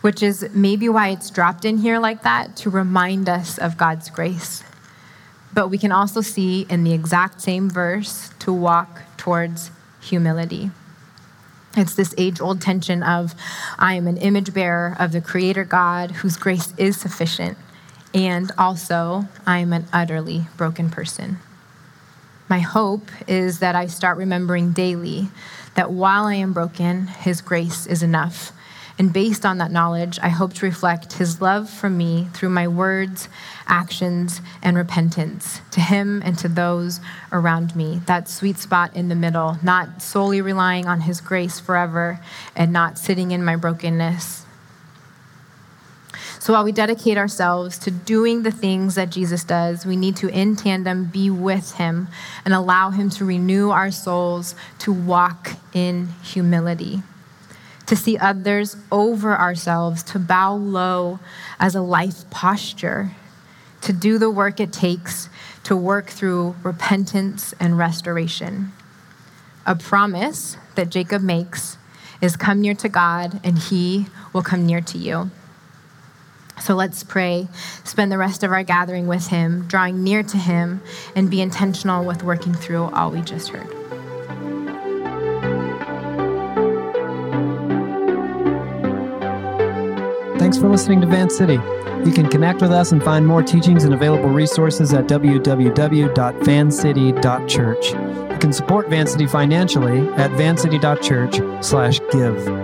which 0.00 0.22
is 0.22 0.48
maybe 0.54 0.88
why 0.88 1.08
it's 1.10 1.28
dropped 1.28 1.66
in 1.66 1.76
here 1.76 1.98
like 1.98 2.22
that 2.22 2.56
to 2.56 2.70
remind 2.70 3.28
us 3.28 3.58
of 3.58 3.76
God's 3.76 4.08
grace 4.08 4.64
but 5.54 5.68
we 5.68 5.78
can 5.78 5.92
also 5.92 6.20
see 6.20 6.66
in 6.68 6.84
the 6.84 6.92
exact 6.92 7.40
same 7.40 7.68
verse 7.68 8.30
to 8.40 8.52
walk 8.52 9.02
towards 9.16 9.70
humility. 10.00 10.70
It's 11.76 11.94
this 11.94 12.14
age 12.18 12.40
old 12.40 12.60
tension 12.60 13.02
of, 13.02 13.34
I 13.78 13.94
am 13.94 14.06
an 14.06 14.18
image 14.18 14.52
bearer 14.52 14.96
of 14.98 15.12
the 15.12 15.20
Creator 15.20 15.64
God 15.64 16.10
whose 16.10 16.36
grace 16.36 16.74
is 16.76 17.00
sufficient, 17.00 17.56
and 18.14 18.50
also, 18.58 19.26
I 19.46 19.58
am 19.58 19.72
an 19.72 19.86
utterly 19.92 20.46
broken 20.56 20.90
person. 20.90 21.38
My 22.48 22.60
hope 22.60 23.10
is 23.26 23.60
that 23.60 23.74
I 23.74 23.86
start 23.86 24.18
remembering 24.18 24.72
daily 24.72 25.28
that 25.74 25.90
while 25.90 26.24
I 26.24 26.34
am 26.34 26.52
broken, 26.52 27.06
His 27.06 27.40
grace 27.40 27.86
is 27.86 28.02
enough 28.02 28.52
and 28.98 29.12
based 29.12 29.46
on 29.46 29.58
that 29.58 29.70
knowledge, 29.70 30.18
I 30.22 30.28
hope 30.28 30.52
to 30.54 30.66
reflect 30.66 31.14
his 31.14 31.40
love 31.40 31.68
for 31.68 31.88
me 31.88 32.28
through 32.34 32.50
my 32.50 32.68
words, 32.68 33.28
actions, 33.66 34.40
and 34.62 34.76
repentance 34.76 35.60
to 35.72 35.80
him 35.80 36.22
and 36.24 36.38
to 36.38 36.48
those 36.48 37.00
around 37.32 37.74
me. 37.74 38.02
That 38.06 38.28
sweet 38.28 38.58
spot 38.58 38.94
in 38.94 39.08
the 39.08 39.14
middle, 39.14 39.58
not 39.62 40.02
solely 40.02 40.40
relying 40.40 40.86
on 40.86 41.00
his 41.02 41.20
grace 41.20 41.58
forever 41.58 42.20
and 42.54 42.72
not 42.72 42.98
sitting 42.98 43.30
in 43.30 43.44
my 43.44 43.56
brokenness. 43.56 44.41
So 46.42 46.54
while 46.54 46.64
we 46.64 46.72
dedicate 46.72 47.18
ourselves 47.18 47.78
to 47.78 47.92
doing 47.92 48.42
the 48.42 48.50
things 48.50 48.96
that 48.96 49.10
Jesus 49.10 49.44
does, 49.44 49.86
we 49.86 49.94
need 49.94 50.16
to, 50.16 50.28
in 50.28 50.56
tandem, 50.56 51.04
be 51.04 51.30
with 51.30 51.74
him 51.76 52.08
and 52.44 52.52
allow 52.52 52.90
him 52.90 53.10
to 53.10 53.24
renew 53.24 53.70
our 53.70 53.92
souls 53.92 54.56
to 54.80 54.92
walk 54.92 55.52
in 55.72 56.08
humility 56.24 57.04
to 57.86 57.94
see 57.94 58.18
others 58.18 58.76
over 58.90 59.38
ourselves, 59.38 60.02
to 60.02 60.18
bow 60.18 60.52
low 60.54 61.20
as 61.60 61.76
a 61.76 61.80
life 61.80 62.28
posture, 62.28 63.12
to 63.80 63.92
do 63.92 64.18
the 64.18 64.30
work 64.30 64.58
it 64.58 64.72
takes 64.72 65.28
to 65.62 65.76
work 65.76 66.08
through 66.08 66.56
repentance 66.64 67.54
and 67.60 67.78
restoration. 67.78 68.72
A 69.64 69.76
promise 69.76 70.56
that 70.74 70.90
Jacob 70.90 71.22
makes 71.22 71.78
is 72.20 72.36
come 72.36 72.60
near 72.60 72.74
to 72.74 72.88
God 72.88 73.40
and 73.44 73.56
he 73.56 74.06
will 74.32 74.42
come 74.42 74.66
near 74.66 74.80
to 74.80 74.98
you. 74.98 75.30
So 76.62 76.74
let's 76.76 77.02
pray, 77.02 77.48
spend 77.82 78.12
the 78.12 78.18
rest 78.18 78.44
of 78.44 78.52
our 78.52 78.62
gathering 78.62 79.08
with 79.08 79.26
him, 79.26 79.66
drawing 79.66 80.04
near 80.04 80.22
to 80.22 80.36
him, 80.36 80.80
and 81.16 81.28
be 81.28 81.40
intentional 81.40 82.04
with 82.04 82.22
working 82.22 82.54
through 82.54 82.84
all 82.84 83.10
we 83.10 83.20
just 83.20 83.48
heard. 83.48 83.66
Thanks 90.38 90.56
for 90.56 90.68
listening 90.68 91.00
to 91.00 91.08
Van 91.08 91.28
City. 91.28 91.58
You 92.04 92.12
can 92.12 92.30
connect 92.30 92.62
with 92.62 92.70
us 92.70 92.92
and 92.92 93.02
find 93.02 93.26
more 93.26 93.42
teachings 93.42 93.82
and 93.82 93.92
available 93.92 94.28
resources 94.28 94.94
at 94.94 95.08
www.vancity.church. 95.08 97.92
You 97.92 98.38
can 98.38 98.52
support 98.52 98.88
Van 98.88 99.08
City 99.08 99.26
financially 99.26 100.08
at 100.12 100.30
vancity.church/give. 100.32 102.61